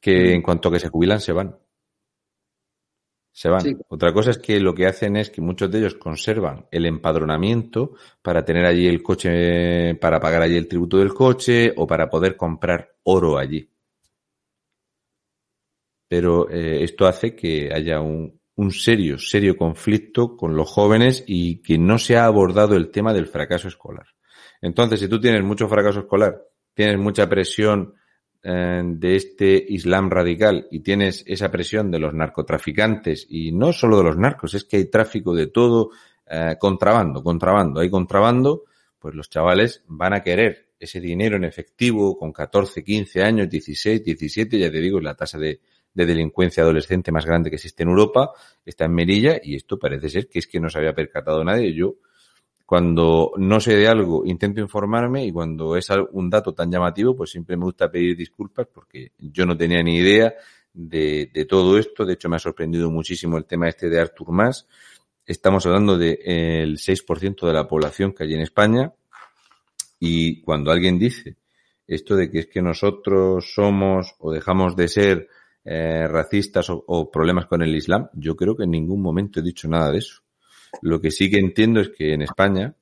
[0.00, 1.56] que en cuanto que se jubilan se van.
[3.34, 3.78] Se van.
[3.88, 7.94] Otra cosa es que lo que hacen es que muchos de ellos conservan el empadronamiento
[8.20, 12.36] para tener allí el coche, para pagar allí el tributo del coche o para poder
[12.36, 13.66] comprar oro allí.
[16.08, 21.60] Pero eh, esto hace que haya un, un serio, serio conflicto con los jóvenes y
[21.62, 24.06] que no se ha abordado el tema del fracaso escolar.
[24.60, 26.40] Entonces, si tú tienes mucho fracaso escolar,
[26.72, 27.94] tienes mucha presión
[28.42, 33.98] eh, de este Islam radical y tienes esa presión de los narcotraficantes y no solo
[33.98, 35.90] de los narcos, es que hay tráfico de todo,
[36.26, 38.64] eh, contrabando, contrabando, hay contrabando,
[38.98, 44.04] pues los chavales van a querer ese dinero en efectivo con 14, 15 años, 16,
[44.04, 45.60] 17, ya te digo, la tasa de,
[45.94, 48.30] de delincuencia adolescente más grande que existe en Europa,
[48.64, 51.74] está en Merilla y esto parece ser que es que no se había percatado nadie.
[51.74, 51.96] Yo
[52.64, 57.30] cuando no sé de algo, intento informarme y cuando es un dato tan llamativo, pues
[57.30, 60.32] siempre me gusta pedir disculpas porque yo no tenía ni idea
[60.72, 62.06] de, todo esto.
[62.06, 64.66] De hecho, me ha sorprendido muchísimo el tema este de Artur Mas.
[65.26, 68.92] Estamos hablando del de, 6% de la población que hay en España
[70.00, 71.36] y cuando alguien dice
[71.86, 75.28] esto de que es que nosotros somos o dejamos de ser
[75.64, 79.68] eh, racistas o problemas con el Islam, yo creo que en ningún momento he dicho
[79.68, 80.22] nada de eso.
[80.80, 82.74] Lo que sí que entiendo es que en España,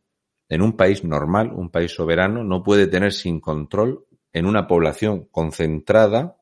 [0.49, 5.26] en un país normal, un país soberano, no puede tener sin control en una población
[5.31, 6.37] concentrada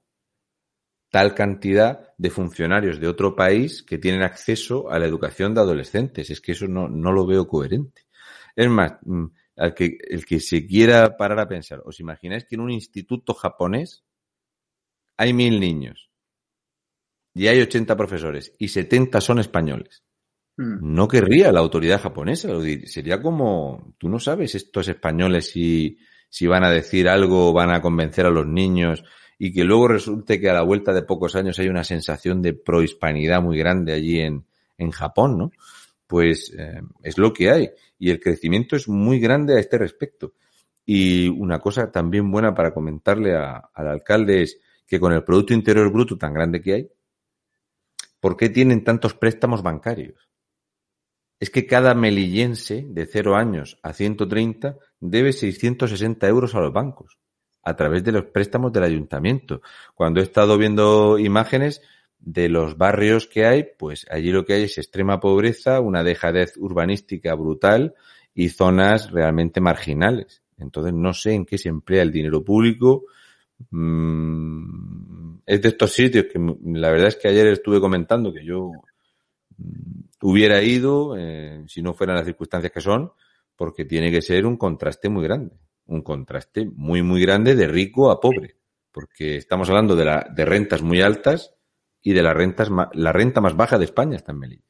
[1.11, 6.29] tal cantidad de funcionarios de otro país que tienen acceso a la educación de adolescentes.
[6.29, 8.03] Es que eso no, no lo veo coherente.
[8.55, 9.25] Es más, mm,
[9.57, 13.33] al que, el que se quiera parar a pensar, ¿os imagináis que en un instituto
[13.33, 14.05] japonés
[15.17, 16.08] hay mil niños?
[17.39, 20.03] Y hay 80 profesores y 70 son españoles,
[20.57, 20.79] hmm.
[20.81, 22.49] no querría la autoridad japonesa.
[22.85, 27.81] Sería como, tú no sabes estos españoles si, si van a decir algo, van a
[27.81, 29.05] convencer a los niños
[29.39, 32.55] y que luego resulte que a la vuelta de pocos años hay una sensación de
[32.55, 34.45] prohispanidad muy grande allí en,
[34.77, 35.53] en Japón, ¿no?
[36.09, 37.71] Pues eh, es lo que hay.
[38.01, 40.33] Y el crecimiento es muy grande a este respecto.
[40.85, 44.59] Y una cosa también buena para comentarle al alcalde es
[44.89, 46.89] que con el Producto Interior Bruto tan grande que hay,
[48.21, 50.29] ¿por qué tienen tantos préstamos bancarios?
[51.41, 57.19] Es que cada melillense de 0 años a 130 debe 660 euros a los bancos
[57.63, 59.61] a través de los préstamos del ayuntamiento.
[59.95, 61.83] Cuando he estado viendo imágenes
[62.19, 66.57] de los barrios que hay, pues allí lo que hay es extrema pobreza, una dejadez
[66.57, 67.95] urbanística brutal
[68.35, 70.43] y zonas realmente marginales.
[70.57, 73.05] Entonces no sé en qué se emplea el dinero público.
[73.71, 78.71] Mm, es de estos sitios que la verdad es que ayer estuve comentando que yo
[79.57, 83.13] mm, hubiera ido, eh, si no fueran las circunstancias que son,
[83.57, 88.11] porque tiene que ser un contraste muy grande un contraste muy, muy grande de rico
[88.11, 88.57] a pobre,
[88.93, 91.55] porque estamos hablando de, la, de rentas muy altas
[92.03, 94.63] y de las rentas, la renta más baja de España está en Melilla.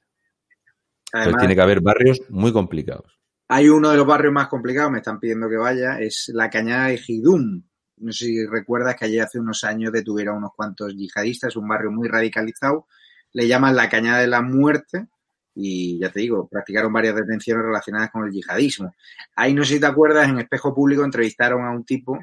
[1.12, 3.18] Entonces tiene que haber barrios muy complicados.
[3.49, 6.89] Hay uno de los barrios más complicados, me están pidiendo que vaya, es la cañada
[6.89, 7.62] de Gidum.
[8.01, 11.91] No sé si recuerdas que allí hace unos años detuvieron unos cuantos yihadistas, un barrio
[11.91, 12.87] muy radicalizado.
[13.33, 15.09] Le llaman la cañada de la muerte
[15.55, 18.95] y ya te digo, practicaron varias detenciones relacionadas con el yihadismo.
[19.35, 22.19] Ahí no sé si te acuerdas, en Espejo Público entrevistaron a un tipo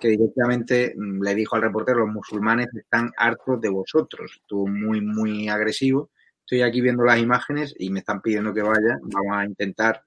[0.00, 4.32] que directamente mm, le dijo al reportero, los musulmanes están hartos de vosotros.
[4.40, 6.10] Estuvo muy, muy agresivo.
[6.40, 8.98] Estoy aquí viendo las imágenes y me están pidiendo que vaya.
[9.02, 10.02] Vamos a intentar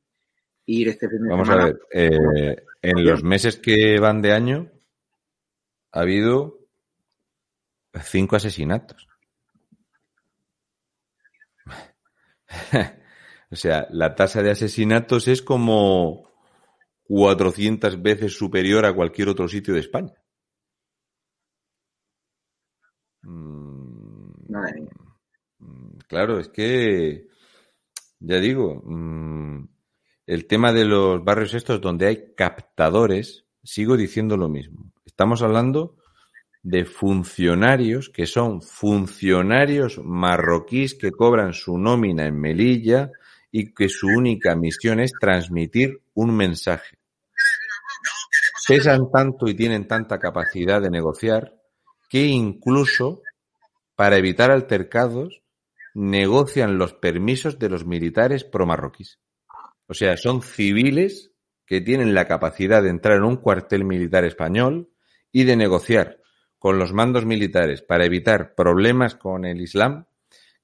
[0.65, 4.71] ir este fin de Vamos a ver, eh, en los meses que van de año
[5.91, 6.59] ha habido
[8.03, 9.07] cinco asesinatos.
[13.51, 16.29] o sea, la tasa de asesinatos es como
[17.03, 20.13] 400 veces superior a cualquier otro sitio de España.
[23.23, 24.31] Mm,
[26.07, 27.27] claro, es que,
[28.19, 29.67] ya digo, mm,
[30.27, 34.90] el tema de los barrios estos donde hay captadores, sigo diciendo lo mismo.
[35.05, 35.95] Estamos hablando
[36.63, 43.11] de funcionarios que son funcionarios marroquíes que cobran su nómina en Melilla
[43.51, 46.97] y que su única misión es transmitir un mensaje.
[48.67, 51.55] Pesan tanto y tienen tanta capacidad de negociar
[52.07, 53.21] que incluso
[53.95, 55.41] para evitar altercados
[55.93, 59.19] negocian los permisos de los militares pro-marroquíes.
[59.87, 61.30] O sea, son civiles
[61.71, 64.89] que tienen la capacidad de entrar en un cuartel militar español
[65.31, 66.17] y de negociar
[66.59, 70.05] con los mandos militares para evitar problemas con el Islam,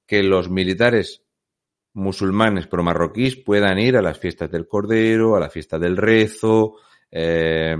[0.04, 1.22] que los militares
[1.94, 6.74] musulmanes pro-marroquíes puedan ir a las fiestas del Cordero, a la fiesta del Rezo,
[7.10, 7.74] eh,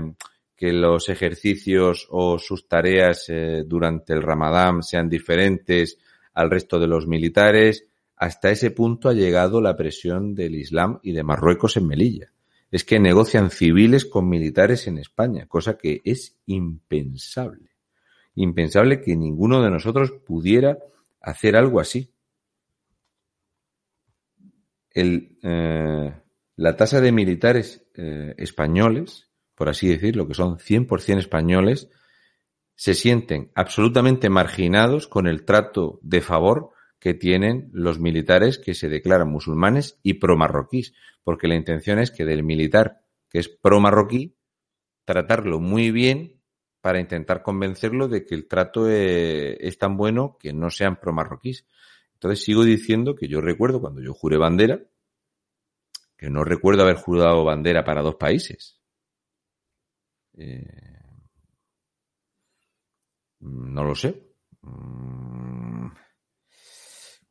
[0.55, 5.99] que los ejercicios o sus tareas eh, durante el Ramadán sean diferentes
[6.33, 7.85] al resto de los militares.
[8.15, 12.33] Hasta ese punto ha llegado la presión del Islam y de Marruecos en Melilla.
[12.71, 17.69] Es que negocian civiles con militares en España, cosa que es impensable
[18.35, 20.77] impensable que ninguno de nosotros pudiera
[21.21, 22.13] hacer algo así.
[24.93, 26.13] Eh,
[26.55, 31.89] la tasa de militares eh, españoles, por así decirlo, que son 100% españoles,
[32.75, 38.89] se sienten absolutamente marginados con el trato de favor que tienen los militares que se
[38.89, 40.93] declaran musulmanes y pro-marroquíes,
[41.23, 44.35] porque la intención es que del militar que es pro-marroquí,
[45.05, 46.41] tratarlo muy bien
[46.81, 51.65] para intentar convencerlo de que el trato eh, es, tan bueno que no sean pro-marroquíes.
[52.13, 54.81] Entonces sigo diciendo que yo recuerdo cuando yo juré bandera,
[56.17, 58.79] que no recuerdo haber jurado bandera para dos países.
[60.37, 60.99] Eh,
[63.39, 64.33] no lo sé.
[64.61, 65.87] Mm,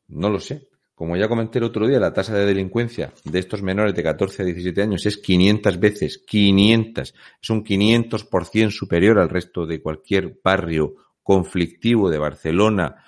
[0.08, 0.68] no lo sé.
[0.94, 4.42] Como ya comenté el otro día, la tasa de delincuencia de estos menores de 14
[4.42, 10.40] a 17 años es 500 veces, 500, es un 500% superior al resto de cualquier
[10.42, 13.04] barrio conflictivo de Barcelona.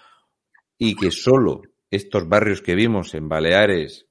[0.79, 4.07] Y que solo estos barrios que vimos en Baleares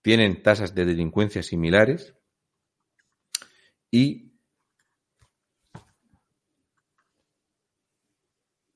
[0.00, 2.14] tienen tasas de delincuencia similares.
[3.90, 4.27] Y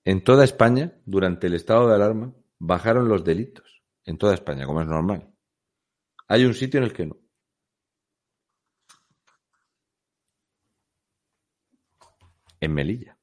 [0.04, 4.80] en toda España, durante el estado de alarma, bajaron los delitos en toda España, como
[4.80, 5.32] es normal.
[6.28, 7.16] Hay un sitio en el que no.
[12.60, 13.18] En Melilla.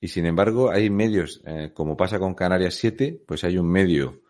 [0.00, 4.22] Y sin embargo, hay medios, eh, como pasa con Canarias 7, pues hay un medio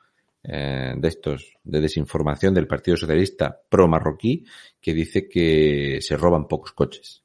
[0.43, 4.45] eh, de estos de desinformación del Partido Socialista pro marroquí
[4.81, 7.24] que dice que se roban pocos coches.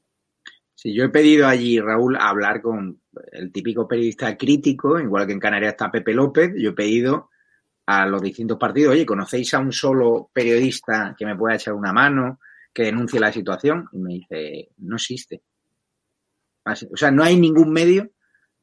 [0.80, 3.02] Sí, yo he pedido allí, Raúl, hablar con
[3.32, 7.28] el típico periodista crítico, igual que en Canarias está Pepe López, yo he pedido
[7.84, 11.92] a los distintos partidos, oye, ¿conocéis a un solo periodista que me pueda echar una
[11.92, 12.40] mano,
[12.72, 13.90] que denuncie la situación?
[13.92, 15.42] Y me dice, no existe.
[16.64, 18.12] O sea, no hay ningún medio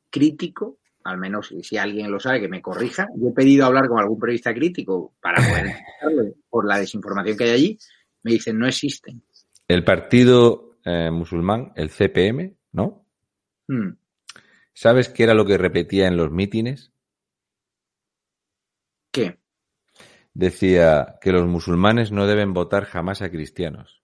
[0.09, 3.05] crítico, al menos si alguien lo sabe, que me corrija.
[3.15, 5.68] Yo he pedido hablar con algún periodista crítico para poder
[6.49, 7.78] por la desinformación que hay allí.
[8.24, 9.22] Me dicen, no existen.
[9.68, 13.05] El partido eh, musulmán, el CPM, ¿no?
[13.67, 13.97] Hmm.
[14.73, 16.93] ¿Sabes qué era lo que repetía en los mítines?
[19.11, 19.38] ¿Qué?
[20.33, 24.01] Decía que los musulmanes no deben votar jamás a cristianos.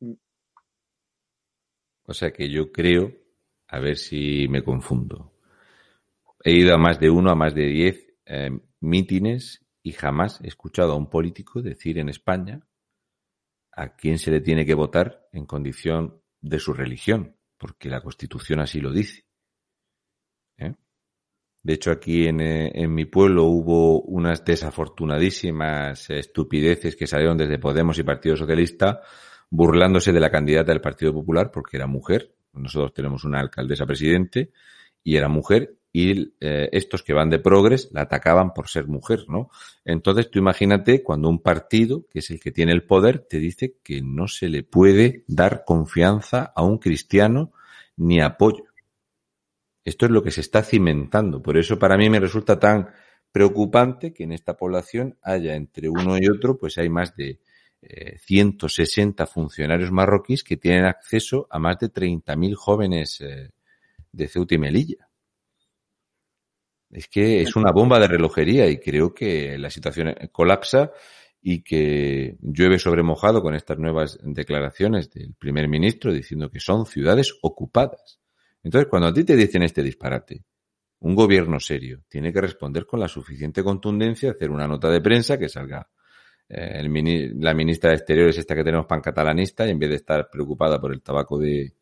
[0.00, 0.16] Hmm.
[2.04, 3.16] O sea que yo creo
[3.68, 5.32] a ver si me confundo.
[6.44, 10.48] He ido a más de uno, a más de diez eh, mítines y jamás he
[10.48, 12.66] escuchado a un político decir en España
[13.72, 18.60] a quién se le tiene que votar en condición de su religión, porque la Constitución
[18.60, 19.24] así lo dice.
[20.58, 20.74] ¿Eh?
[21.62, 27.58] De hecho, aquí en, eh, en, mi pueblo hubo unas desafortunadísimas estupideces que salieron desde
[27.58, 29.00] Podemos y Partido Socialista
[29.50, 34.52] burlándose de la candidata del Partido Popular porque era mujer nosotros tenemos una alcaldesa presidente
[35.02, 39.24] y era mujer y eh, estos que van de progres la atacaban por ser mujer,
[39.28, 39.50] ¿no?
[39.84, 43.76] Entonces tú imagínate cuando un partido, que es el que tiene el poder, te dice
[43.82, 47.52] que no se le puede dar confianza a un cristiano
[47.96, 48.64] ni apoyo.
[49.84, 51.42] Esto es lo que se está cimentando.
[51.42, 52.90] Por eso para mí me resulta tan
[53.32, 57.40] preocupante que en esta población haya entre uno y otro, pues hay más de
[58.26, 63.50] 160 eh, funcionarios marroquíes que tienen acceso a más de 30.000 jóvenes eh,
[64.12, 65.09] de Ceuta y Melilla.
[66.90, 70.90] Es que es una bomba de relojería y creo que la situación colapsa
[71.42, 76.86] y que llueve sobre mojado con estas nuevas declaraciones del primer ministro diciendo que son
[76.86, 78.20] ciudades ocupadas.
[78.62, 80.44] Entonces, cuando a ti te dicen este disparate,
[81.00, 85.38] un gobierno serio tiene que responder con la suficiente contundencia, hacer una nota de prensa
[85.38, 85.88] que salga
[86.48, 86.82] eh,
[87.38, 90.92] la ministra de Exteriores, esta que tenemos pancatalanista, y en vez de estar preocupada por
[90.92, 91.72] el tabaco de,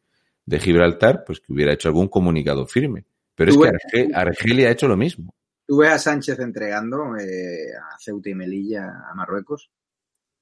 [0.50, 3.04] Gibraltar, pues que hubiera hecho algún comunicado firme.
[3.38, 5.32] Pero es que Argelia ha hecho lo mismo.
[5.64, 9.70] ¿Tú ves a Sánchez entregando eh, a Ceuta y Melilla a Marruecos?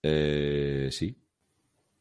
[0.02, 1.14] Eh, sí.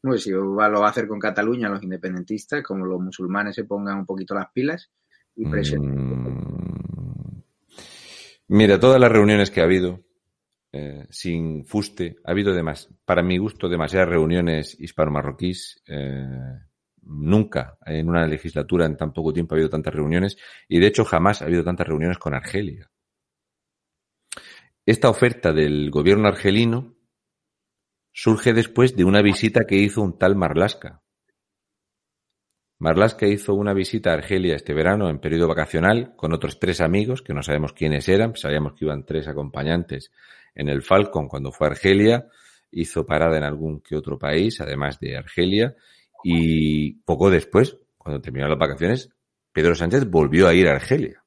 [0.00, 3.98] Pues si lo va a hacer con Cataluña, los independentistas, como los musulmanes se pongan
[3.98, 4.90] un poquito las pilas
[5.34, 5.92] y presionen.
[5.94, 7.42] Mm.
[8.48, 10.00] Mira, todas las reuniones que ha habido,
[10.72, 12.16] eh, sin fuste.
[12.24, 15.82] Ha habido, demás, para mi gusto, demasiadas reuniones hispano-marroquíes.
[15.86, 16.60] Eh,
[17.06, 20.36] nunca en una legislatura en tan poco tiempo ha habido tantas reuniones
[20.68, 22.90] y de hecho jamás ha habido tantas reuniones con Argelia.
[24.84, 26.96] Esta oferta del gobierno argelino
[28.12, 31.02] surge después de una visita que hizo un tal Marlaska.
[32.78, 37.22] Marlaska hizo una visita a Argelia este verano en periodo vacacional con otros tres amigos
[37.22, 40.12] que no sabemos quiénes eran, sabíamos que iban tres acompañantes
[40.54, 42.26] en el Falcon cuando fue a Argelia,
[42.70, 45.74] hizo parada en algún que otro país, además de Argelia,
[46.24, 49.10] y poco después, cuando terminaron las vacaciones,
[49.52, 51.24] Pedro Sánchez volvió a ir a Argelia.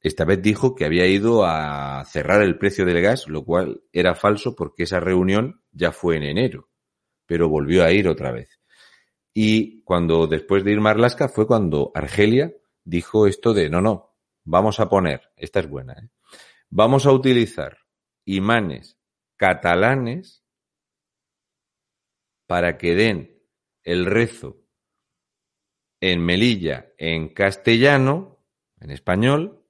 [0.00, 4.14] Esta vez dijo que había ido a cerrar el precio del gas, lo cual era
[4.14, 6.68] falso porque esa reunión ya fue en enero,
[7.26, 8.60] pero volvió a ir otra vez.
[9.32, 12.52] Y cuando después de ir Marlaska fue cuando Argelia
[12.84, 14.14] dijo esto de no, no,
[14.44, 16.10] vamos a poner, esta es buena, ¿eh?
[16.68, 17.78] vamos a utilizar
[18.26, 18.98] imanes
[19.36, 20.44] catalanes
[22.46, 23.33] para que den
[23.84, 24.58] el rezo
[26.00, 28.38] en Melilla en castellano,
[28.80, 29.62] en español,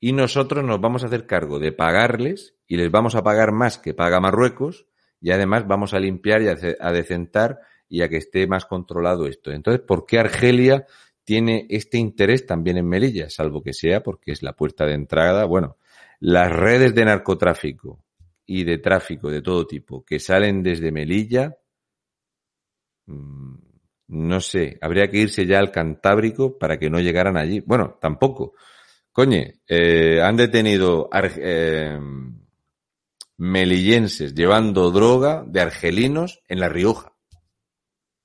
[0.00, 3.78] y nosotros nos vamos a hacer cargo de pagarles y les vamos a pagar más
[3.78, 4.86] que paga Marruecos
[5.20, 9.52] y además vamos a limpiar y a decentar y a que esté más controlado esto.
[9.52, 10.86] Entonces, ¿por qué Argelia
[11.24, 13.30] tiene este interés también en Melilla?
[13.30, 15.44] Salvo que sea porque es la puerta de entrada.
[15.44, 15.76] Bueno,
[16.20, 18.04] las redes de narcotráfico
[18.44, 21.56] y de tráfico de todo tipo que salen desde Melilla,
[23.06, 27.60] no sé, habría que irse ya al Cantábrico para que no llegaran allí.
[27.60, 28.54] Bueno, tampoco.
[29.12, 31.98] Coñe, eh, han detenido eh,
[33.38, 37.12] melillenses llevando droga de argelinos en La Rioja.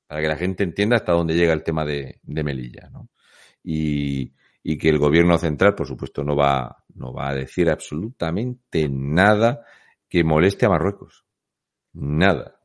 [0.07, 3.09] Para que la gente entienda hasta dónde llega el tema de, de Melilla, ¿no?
[3.63, 8.89] Y, y que el gobierno central, por supuesto, no va, no va a decir absolutamente
[8.89, 9.65] nada
[10.09, 11.25] que moleste a Marruecos.
[11.93, 12.60] Nada.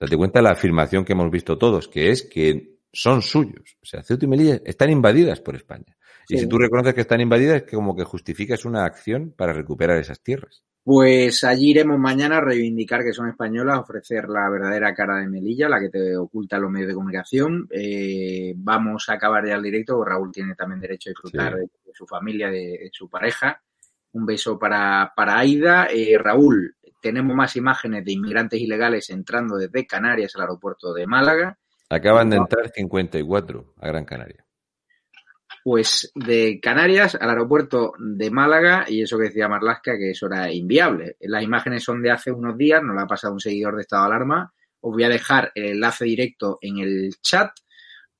[0.00, 3.76] Date cuenta de la afirmación que hemos visto todos, que es que son suyos.
[3.82, 5.96] O sea, Ceuta y Melilla están invadidas por España.
[6.26, 9.52] Y si tú reconoces que están invadidas, es que como que justificas una acción para
[9.52, 10.62] recuperar esas tierras.
[10.82, 15.68] Pues allí iremos mañana a reivindicar que son españolas, ofrecer la verdadera cara de Melilla,
[15.68, 17.68] la que te oculta los medios de comunicación.
[17.70, 20.02] Eh, vamos a acabar ya el directo.
[20.02, 23.60] Raúl tiene también derecho a disfrutar de, su familia, de, su pareja.
[24.12, 25.88] Un beso para, para Aida.
[25.92, 31.58] Eh, Raúl, tenemos más imágenes de inmigrantes ilegales entrando desde Canarias al aeropuerto de Málaga.
[31.88, 34.44] Acaban de entrar 54 a Gran Canaria.
[35.64, 40.50] Pues de Canarias al aeropuerto de Málaga, y eso que decía Marlasca, que eso era
[40.52, 41.16] inviable.
[41.20, 44.04] Las imágenes son de hace unos días, nos la ha pasado un seguidor de estado
[44.04, 44.52] de alarma.
[44.80, 47.50] Os voy a dejar el enlace directo en el chat.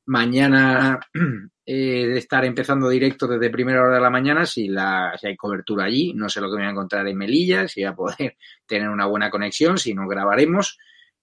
[0.06, 0.98] Mañana
[1.66, 5.36] eh, de estar empezando directo desde primera hora de la mañana, si, la, si hay
[5.36, 6.12] cobertura allí.
[6.14, 8.36] No sé lo que voy a encontrar en Melilla, si voy a poder
[8.66, 10.78] tener una buena conexión, si no grabaremos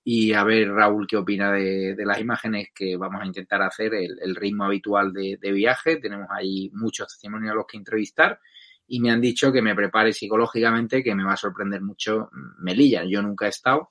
[0.10, 4.38] y a ver Raúl qué opina de, las imágenes que vamos a intentar hacer, el,
[4.38, 5.98] ritmo habitual de, viaje.
[5.98, 8.40] Tenemos ahí muchos testimonios a los que entrevistar
[8.88, 13.04] y me han dicho que me prepare psicológicamente, que me va a sorprender mucho Melilla.
[13.04, 13.90] Yo nunca he estado,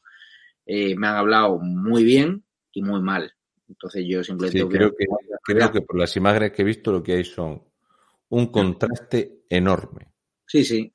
[0.65, 3.35] eh, me han hablado muy bien y muy mal.
[3.69, 4.59] Entonces yo simplemente...
[4.59, 5.07] Sí, creo, que,
[5.43, 7.63] creo que por las imágenes que he visto lo que hay son
[8.29, 10.13] un contraste enorme.
[10.47, 10.93] Sí, sí,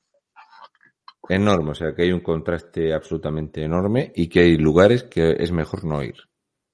[1.30, 5.52] Enorme, o sea que hay un contraste absolutamente enorme y que hay lugares que es
[5.52, 6.16] mejor no ir.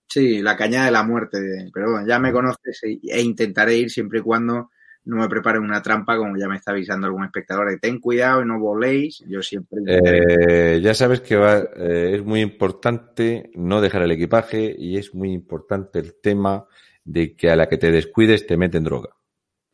[0.07, 1.37] Sí, la cañada de la muerte,
[1.73, 4.71] pero bueno, ya me conoces e intentaré ir siempre y cuando
[5.07, 8.45] no me prepare una trampa, como ya me está avisando algún espectador, ten cuidado y
[8.45, 9.81] no voléis, yo siempre...
[9.85, 15.13] Eh, ya sabes que va, eh, es muy importante no dejar el equipaje y es
[15.13, 16.65] muy importante el tema
[17.03, 19.09] de que a la que te descuides te meten droga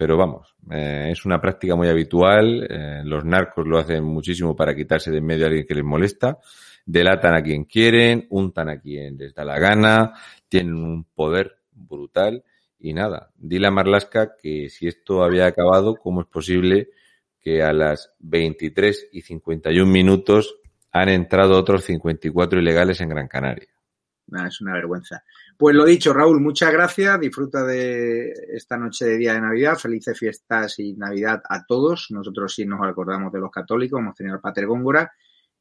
[0.04, 2.68] pero vamos, eh, es una práctica muy habitual.
[2.70, 5.84] Eh, los narcos lo hacen muchísimo para quitarse de en medio a alguien que les
[5.84, 6.40] molesta.
[6.86, 10.14] Delatan a quien quieren, untan a quien les da la gana,
[10.50, 12.44] tienen un poder brutal.
[12.84, 16.90] Y nada, dile a Marlaska que si esto había acabado, ¿cómo es posible
[17.40, 20.58] que a las 23 y 51 minutos
[20.92, 23.70] han entrado otros 54 ilegales en Gran Canaria?
[24.46, 25.24] es una vergüenza.
[25.58, 27.18] Pues lo dicho, Raúl, muchas gracias.
[27.22, 29.78] Disfruta de esta noche de día de Navidad.
[29.78, 32.08] Felices fiestas y Navidad a todos.
[32.10, 34.02] Nosotros sí nos acordamos de los católicos.
[34.02, 35.10] Hemos tenido al Pater Góngora.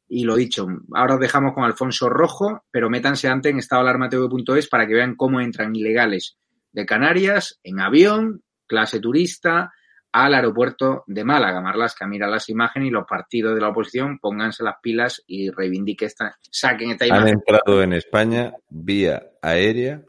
[0.09, 4.89] Y lo dicho, ahora os dejamos con Alfonso Rojo, pero métanse antes en estadoalarmatv.es para
[4.89, 6.37] que vean cómo entran ilegales
[6.73, 9.73] de Canarias en avión, clase turista,
[10.13, 11.61] al aeropuerto de Málaga.
[11.61, 16.07] Marlasca mira las imágenes y los partidos de la oposición pónganse las pilas y reivindiquen
[16.07, 17.23] esta, saquen esta imagen.
[17.23, 20.03] Han entrado en España vía aérea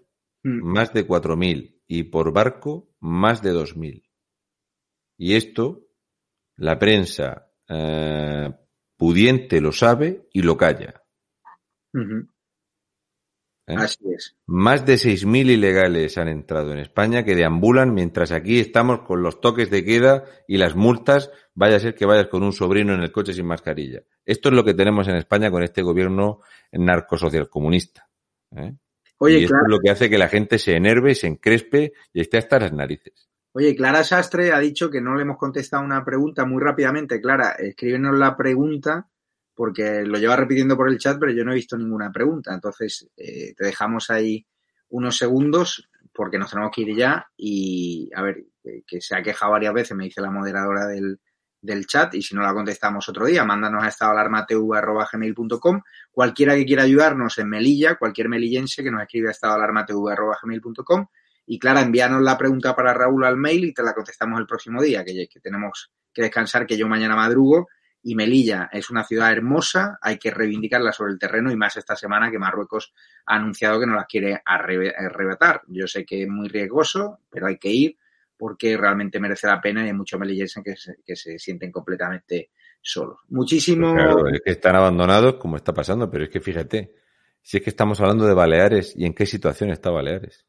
[0.43, 0.61] mm.
[0.61, 4.03] más de 4.000 y por barco más de 2.000.
[5.18, 5.88] Y esto
[6.57, 8.51] la prensa eh,
[8.97, 11.01] pudiente lo sabe y lo calla.
[13.68, 13.76] ¿Eh?
[13.78, 14.36] Así es.
[14.45, 19.39] Más de 6.000 ilegales han entrado en España que deambulan mientras aquí estamos con los
[19.39, 21.32] toques de queda y las multas.
[21.55, 24.01] Vaya a ser que vayas con un sobrino en el coche sin mascarilla.
[24.25, 28.09] Esto es lo que tenemos en España con este gobierno narcosocial comunista.
[28.55, 28.74] ¿eh?
[29.20, 32.21] Oye, y esto es lo que hace que la gente se enerve, se encrespe y
[32.21, 33.29] esté hasta las narices.
[33.54, 37.21] Oye, Clara Sastre ha dicho que no le hemos contestado una pregunta muy rápidamente.
[37.21, 39.08] Clara, escríbenos la pregunta
[39.55, 42.54] porque lo lleva repitiendo por el chat, pero yo no he visto ninguna pregunta.
[42.54, 44.46] Entonces, eh, te dejamos ahí
[44.89, 48.46] unos segundos porque nos tenemos que ir ya y, a ver,
[48.86, 51.20] que se ha quejado varias veces, me dice la moderadora del,
[51.62, 55.82] del chat y si no la contestamos otro día, mándanos a estadoalarmatv.com.
[56.12, 61.08] Cualquiera que quiera ayudarnos en Melilla, cualquier melillense que nos escribe a estadoalarmatv.com.
[61.46, 64.82] Y Clara, envíanos la pregunta para Raúl al mail y te la contestamos el próximo
[64.82, 67.67] día, que, que tenemos que descansar, que yo mañana madrugo
[68.04, 71.96] y Melilla es una ciudad hermosa, hay que reivindicarla sobre el terreno y más esta
[71.96, 72.93] semana que Marruecos
[73.25, 75.62] ha anunciado que no las quiere arrebatar.
[75.67, 77.97] Yo sé que es muy riesgoso, pero hay que ir
[78.38, 82.50] porque realmente merece la pena y hay muchos melillenses que se, que se sienten completamente
[82.82, 83.20] solos.
[83.30, 83.93] Muchísimo.
[83.93, 86.93] Pues es que están abandonados como está pasando, pero es que fíjate,
[87.42, 90.46] si es que estamos hablando de Baleares y en qué situación está Baleares.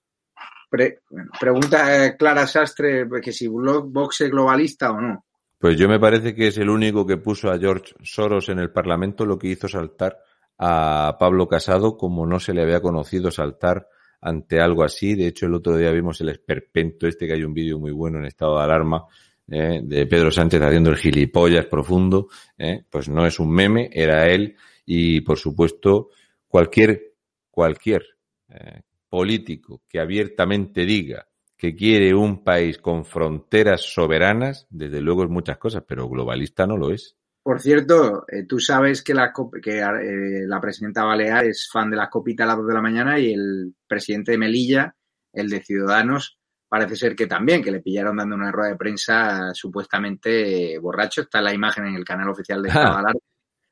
[1.38, 5.24] pregunta eh, Clara Sastre que si Vox es globalista o no.
[5.64, 8.70] Pues yo me parece que es el único que puso a George Soros en el
[8.70, 10.18] Parlamento lo que hizo saltar
[10.58, 13.88] a Pablo Casado como no se le había conocido saltar
[14.20, 15.14] ante algo así.
[15.14, 18.18] De hecho, el otro día vimos el esperpento este, que hay un vídeo muy bueno
[18.18, 19.06] en estado de alarma,
[19.50, 22.28] eh, de Pedro Sánchez haciendo el gilipollas profundo.
[22.58, 24.56] Eh, pues no es un meme, era él.
[24.84, 26.10] Y, por supuesto,
[26.46, 27.14] cualquier,
[27.50, 28.04] cualquier
[28.50, 31.26] eh, político que abiertamente diga
[31.64, 36.76] que quiere un país con fronteras soberanas, desde luego es muchas cosas, pero globalista no
[36.76, 37.16] lo es.
[37.42, 39.32] Por cierto, eh, tú sabes que, la,
[39.62, 42.82] que eh, la presidenta Balear es fan de las copitas a las 2 de la
[42.82, 44.94] mañana y el presidente de Melilla
[45.32, 46.38] el de Ciudadanos,
[46.68, 51.22] parece ser que también, que le pillaron dando una rueda de prensa supuestamente borracho.
[51.22, 53.10] Está la imagen en el canal oficial de ah.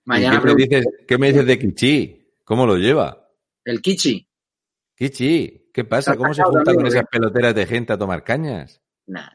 [0.06, 2.38] Mañana qué, me dices, qué me dices de Kichi?
[2.42, 3.28] ¿Cómo lo lleva?
[3.66, 4.26] El Kichi.
[4.94, 6.16] Kichi, ¿qué pasa?
[6.16, 8.80] ¿Cómo se junta con esas peloteras de gente a tomar cañas?
[9.06, 9.32] Nada.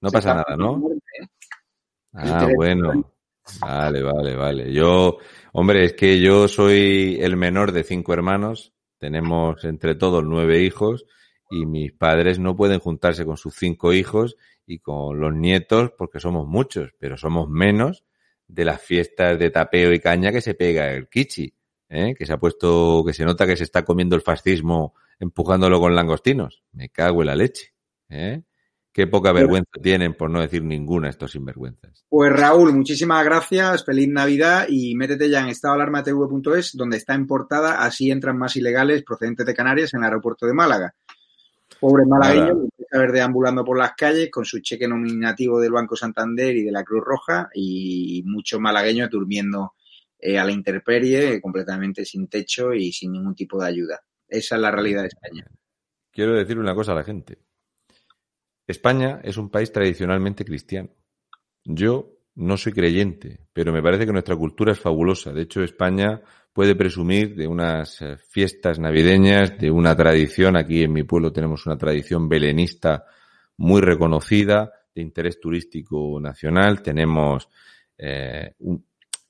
[0.00, 0.82] No pasa nada, ¿no?
[0.90, 1.26] ¿eh?
[2.14, 3.12] Ah, bueno.
[3.60, 4.72] Vale, vale, vale.
[4.72, 5.18] Yo,
[5.52, 8.72] hombre, es que yo soy el menor de cinco hermanos.
[8.98, 11.06] Tenemos entre todos nueve hijos
[11.50, 14.36] y mis padres no pueden juntarse con sus cinco hijos
[14.66, 18.04] y con los nietos porque somos muchos, pero somos menos
[18.46, 21.54] de las fiestas de tapeo y caña que se pega el kichi,
[21.90, 22.14] ¿eh?
[22.16, 25.94] que se ha puesto, que se nota que se está comiendo el fascismo empujándolo con
[25.94, 26.62] langostinos.
[26.72, 27.74] Me cago en la leche.
[28.08, 28.42] ¿eh?
[28.92, 32.04] Qué poca vergüenza tienen, por no decir ninguna, estos sinvergüenzas.
[32.08, 37.84] Pues Raúl, muchísimas gracias, feliz Navidad y métete ya en estadoalarmatv.es, donde está en portada,
[37.84, 40.94] así entran más ilegales procedentes de Canarias en el aeropuerto de Málaga.
[41.78, 45.94] Pobre malagueño, empieza a ver deambulando por las calles con su cheque nominativo del Banco
[45.94, 49.74] Santander y de la Cruz Roja y muchos malagueños durmiendo
[50.20, 54.00] eh, a la intemperie, completamente sin techo y sin ningún tipo de ayuda.
[54.28, 55.46] Esa es la realidad de España.
[56.12, 57.38] Quiero decir una cosa a la gente.
[58.66, 60.90] España es un país tradicionalmente cristiano.
[61.64, 65.32] Yo no soy creyente, pero me parece que nuestra cultura es fabulosa.
[65.32, 66.22] De hecho, España
[66.52, 70.56] puede presumir de unas eh, fiestas navideñas, de una tradición.
[70.56, 73.04] Aquí en mi pueblo tenemos una tradición belenista
[73.56, 76.82] muy reconocida, de interés turístico nacional.
[76.82, 77.48] Tenemos
[77.98, 78.54] eh,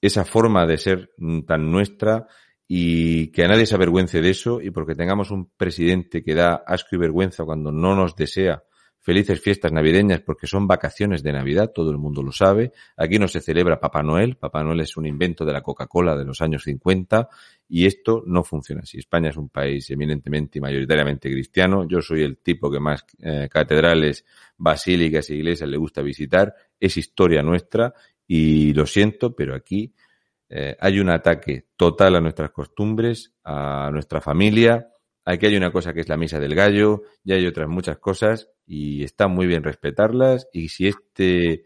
[0.00, 1.10] esa forma de ser
[1.46, 2.26] tan nuestra
[2.66, 6.62] y que a nadie se avergüence de eso y porque tengamos un presidente que da
[6.66, 8.62] asco y vergüenza cuando no nos desea
[9.02, 12.72] Felices fiestas navideñas porque son vacaciones de Navidad, todo el mundo lo sabe.
[12.98, 14.36] Aquí no se celebra Papá Noel.
[14.36, 17.26] Papá Noel es un invento de la Coca-Cola de los años 50
[17.66, 18.98] y esto no funciona así.
[18.98, 21.88] España es un país eminentemente y mayoritariamente cristiano.
[21.88, 24.26] Yo soy el tipo que más eh, catedrales,
[24.58, 26.54] basílicas e iglesias le gusta visitar.
[26.78, 27.94] Es historia nuestra
[28.32, 29.92] y lo siento, pero aquí
[30.48, 34.88] eh, hay un ataque total a nuestras costumbres, a nuestra familia.
[35.24, 38.48] Aquí hay una cosa que es la misa del gallo y hay otras muchas cosas
[38.64, 41.64] y está muy bien respetarlas y si este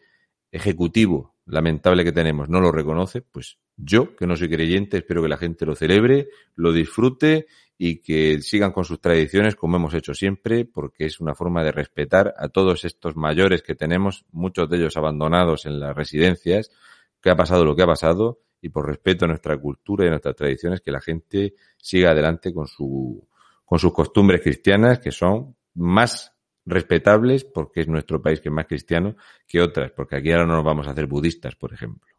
[0.51, 5.29] ejecutivo lamentable que tenemos no lo reconoce, pues yo, que no soy creyente, espero que
[5.29, 7.47] la gente lo celebre, lo disfrute
[7.77, 11.73] y que sigan con sus tradiciones como hemos hecho siempre, porque es una forma de
[11.73, 16.71] respetar a todos estos mayores que tenemos, muchos de ellos abandonados en las residencias,
[17.21, 20.11] que ha pasado lo que ha pasado y por respeto a nuestra cultura y a
[20.11, 23.27] nuestras tradiciones que la gente siga adelante con su
[23.65, 26.33] con sus costumbres cristianas que son más
[26.65, 30.55] respetables porque es nuestro país que es más cristiano que otras, porque aquí ahora no
[30.57, 32.14] nos vamos a hacer budistas, por ejemplo.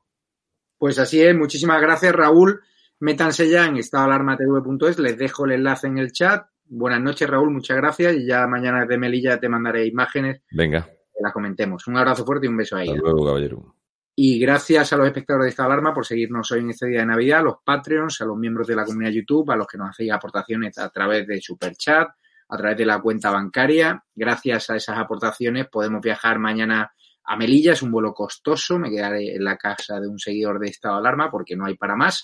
[0.77, 2.61] Pues así es, muchísimas gracias Raúl.
[2.99, 6.47] Métanse ya en estadoalarmatv.es, les dejo el enlace en el chat.
[6.65, 10.41] Buenas noches Raúl, muchas gracias y ya mañana de Melilla te mandaré imágenes.
[10.51, 10.83] Venga.
[10.83, 11.87] Que la comentemos.
[11.87, 12.89] Un abrazo fuerte y un beso ahí.
[12.89, 13.75] Hasta luego, caballero.
[14.17, 17.05] Y gracias a los espectadores de esta alarma por seguirnos hoy en este día de
[17.05, 19.89] Navidad, a los Patreons, a los miembros de la comunidad YouTube, a los que nos
[19.89, 22.07] hacéis aportaciones a través de Super Chat,
[22.47, 24.01] a través de la cuenta bancaria.
[24.15, 26.93] Gracias a esas aportaciones podemos viajar mañana
[27.25, 27.73] a Melilla.
[27.73, 28.77] Es un vuelo costoso.
[28.79, 31.75] Me quedaré en la casa de un seguidor de estado de alarma porque no hay
[31.75, 32.23] para más.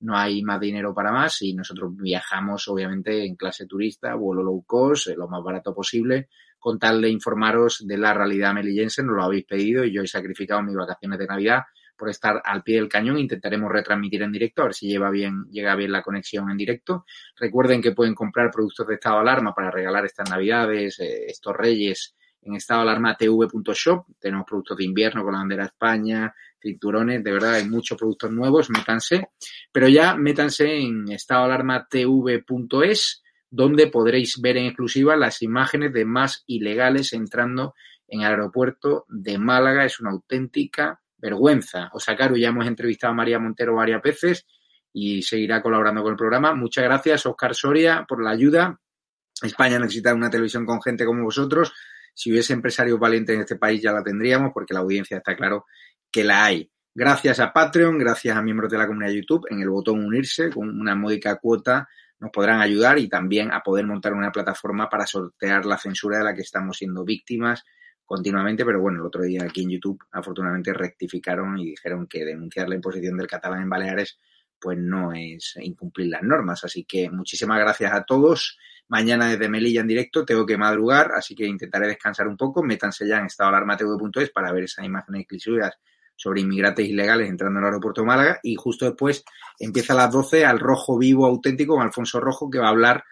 [0.00, 4.64] No hay más dinero para más y nosotros viajamos obviamente en clase turista, vuelo low
[4.64, 6.28] cost, lo más barato posible,
[6.58, 9.02] con tal de informaros de la realidad melillense.
[9.02, 11.64] Nos lo habéis pedido y yo he sacrificado mis vacaciones de Navidad
[11.98, 13.18] por estar al pie del cañón.
[13.18, 17.04] Intentaremos retransmitir en directo, a ver si lleva bien, llega bien la conexión en directo.
[17.38, 21.54] Recuerden que pueden comprar productos de estado de alarma para regalar estas navidades, eh, estos
[21.54, 24.06] reyes en estado de alarma tv.shop.
[24.18, 28.30] Tenemos productos de invierno con la bandera de España, cinturones, de verdad hay muchos productos
[28.30, 29.30] nuevos, métanse.
[29.72, 35.92] Pero ya métanse en estado de alarma tv.es, donde podréis ver en exclusiva las imágenes
[35.92, 37.74] de más ilegales entrando
[38.06, 39.84] en el aeropuerto de Málaga.
[39.84, 41.90] Es una auténtica vergüenza.
[41.92, 44.46] Osakaru, ya hemos entrevistado a María Montero varias veces
[44.92, 46.54] y seguirá colaborando con el programa.
[46.54, 48.80] Muchas gracias, Oscar Soria, por la ayuda.
[49.42, 51.72] España necesita una televisión con gente como vosotros.
[52.14, 55.66] Si hubiese empresarios valientes en este país ya la tendríamos porque la audiencia está claro
[56.10, 56.70] que la hay.
[56.94, 60.50] Gracias a Patreon, gracias a miembros de la comunidad de YouTube, en el botón unirse
[60.50, 61.88] con una módica cuota
[62.20, 66.24] nos podrán ayudar y también a poder montar una plataforma para sortear la censura de
[66.24, 67.64] la que estamos siendo víctimas
[68.04, 72.68] continuamente, pero bueno, el otro día aquí en YouTube afortunadamente rectificaron y dijeron que denunciar
[72.68, 74.18] la imposición del catalán en Baleares
[74.60, 76.64] pues no es incumplir las normas.
[76.64, 78.58] Así que muchísimas gracias a todos.
[78.88, 82.62] Mañana desde Melilla en directo tengo que madrugar, así que intentaré descansar un poco.
[82.62, 85.78] Métanse ya en estadoalarmatv.es para ver esas imágenes exclusivas
[86.16, 88.40] sobre inmigrantes ilegales entrando en el aeropuerto de Málaga.
[88.42, 89.24] Y justo después
[89.58, 93.04] empieza a las 12 al Rojo Vivo Auténtico con Alfonso Rojo, que va a hablar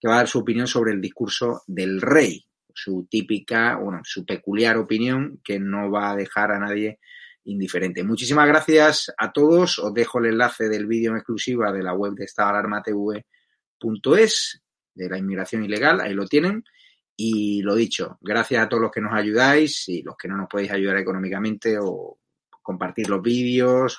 [0.00, 4.26] que va a dar su opinión sobre el discurso del rey, su típica, bueno, su
[4.26, 6.98] peculiar opinión que no va a dejar a nadie
[7.46, 8.04] indiferente.
[8.04, 9.78] Muchísimas gracias a todos.
[9.78, 14.62] Os dejo el enlace del vídeo en exclusiva de la web de estadoalarmatv.es
[14.94, 16.00] de la inmigración ilegal.
[16.00, 16.62] Ahí lo tienen.
[17.16, 20.48] Y lo dicho, gracias a todos los que nos ayudáis y los que no nos
[20.48, 22.18] podéis ayudar económicamente o
[22.62, 23.98] compartir los vídeos,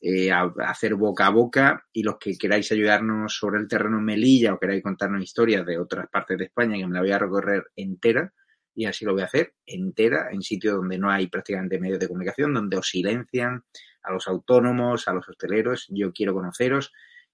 [0.00, 4.58] eh, hacer boca a boca y los que queráis ayudarnos sobre el terreno Melilla o
[4.58, 8.30] queráis contarnos historias de otras partes de España que me la voy a recorrer entera
[8.78, 12.06] y así lo voy a hacer entera en sitios donde no hay prácticamente medios de
[12.06, 13.64] comunicación, donde os silencian
[14.04, 15.86] a los autónomos, a los hosteleros.
[15.88, 16.92] Yo quiero conoceros,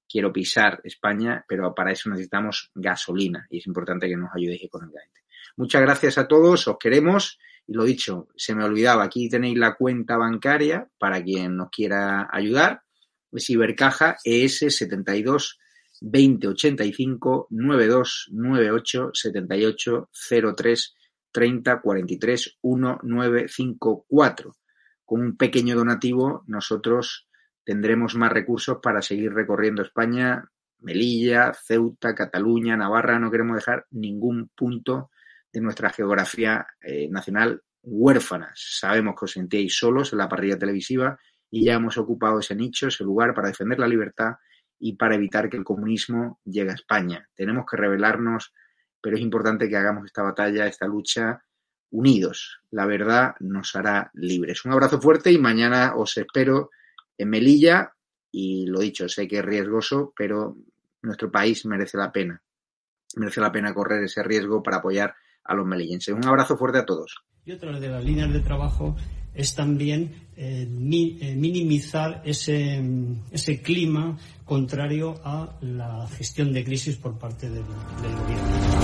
[0.08, 5.20] quiero pisar España, pero para eso necesitamos gasolina y es importante que nos ayudéis económicamente.
[5.58, 7.38] Muchas gracias a todos, os queremos.
[7.66, 12.26] Y lo dicho, se me olvidaba, aquí tenéis la cuenta bancaria para quien nos quiera
[12.32, 12.84] ayudar.
[13.32, 15.58] Es Ibercaja ES 72
[16.00, 20.08] 2085 92 98 78
[20.56, 20.94] 03
[21.35, 24.55] 30 43 1954.
[25.05, 27.28] Con un pequeño donativo nosotros
[27.65, 30.48] tendremos más recursos para seguir recorriendo España,
[30.78, 33.19] Melilla, Ceuta, Cataluña, Navarra.
[33.19, 35.11] No queremos dejar ningún punto
[35.52, 38.52] de nuestra geografía eh, nacional huérfanas.
[38.78, 41.19] Sabemos que os sentíais solos en la parrilla televisiva
[41.51, 44.35] y ya hemos ocupado ese nicho, ese lugar para defender la libertad
[44.78, 47.28] y para evitar que el comunismo llegue a España.
[47.35, 48.52] Tenemos que rebelarnos,
[49.05, 51.44] pero es importante que hagamos esta batalla, esta lucha
[51.90, 52.60] unidos.
[52.70, 54.64] La verdad nos hará libres.
[54.64, 56.70] Un abrazo fuerte y mañana os espero
[57.18, 57.93] en Melilla
[58.32, 60.56] y lo dicho, sé que es riesgoso, pero
[61.02, 62.40] nuestro país merece la pena.
[63.16, 65.14] Merece la pena correr ese riesgo para apoyar
[65.44, 66.14] a los melillenses.
[66.14, 67.14] Un abrazo fuerte a todos.
[67.44, 68.97] Y otra de las líneas de trabajo
[69.35, 72.82] es también eh, eh, minimizar ese,
[73.31, 74.16] ese, clima
[74.47, 77.64] contrario a la gestión de crisis por parte del,
[78.02, 78.84] del gobierno.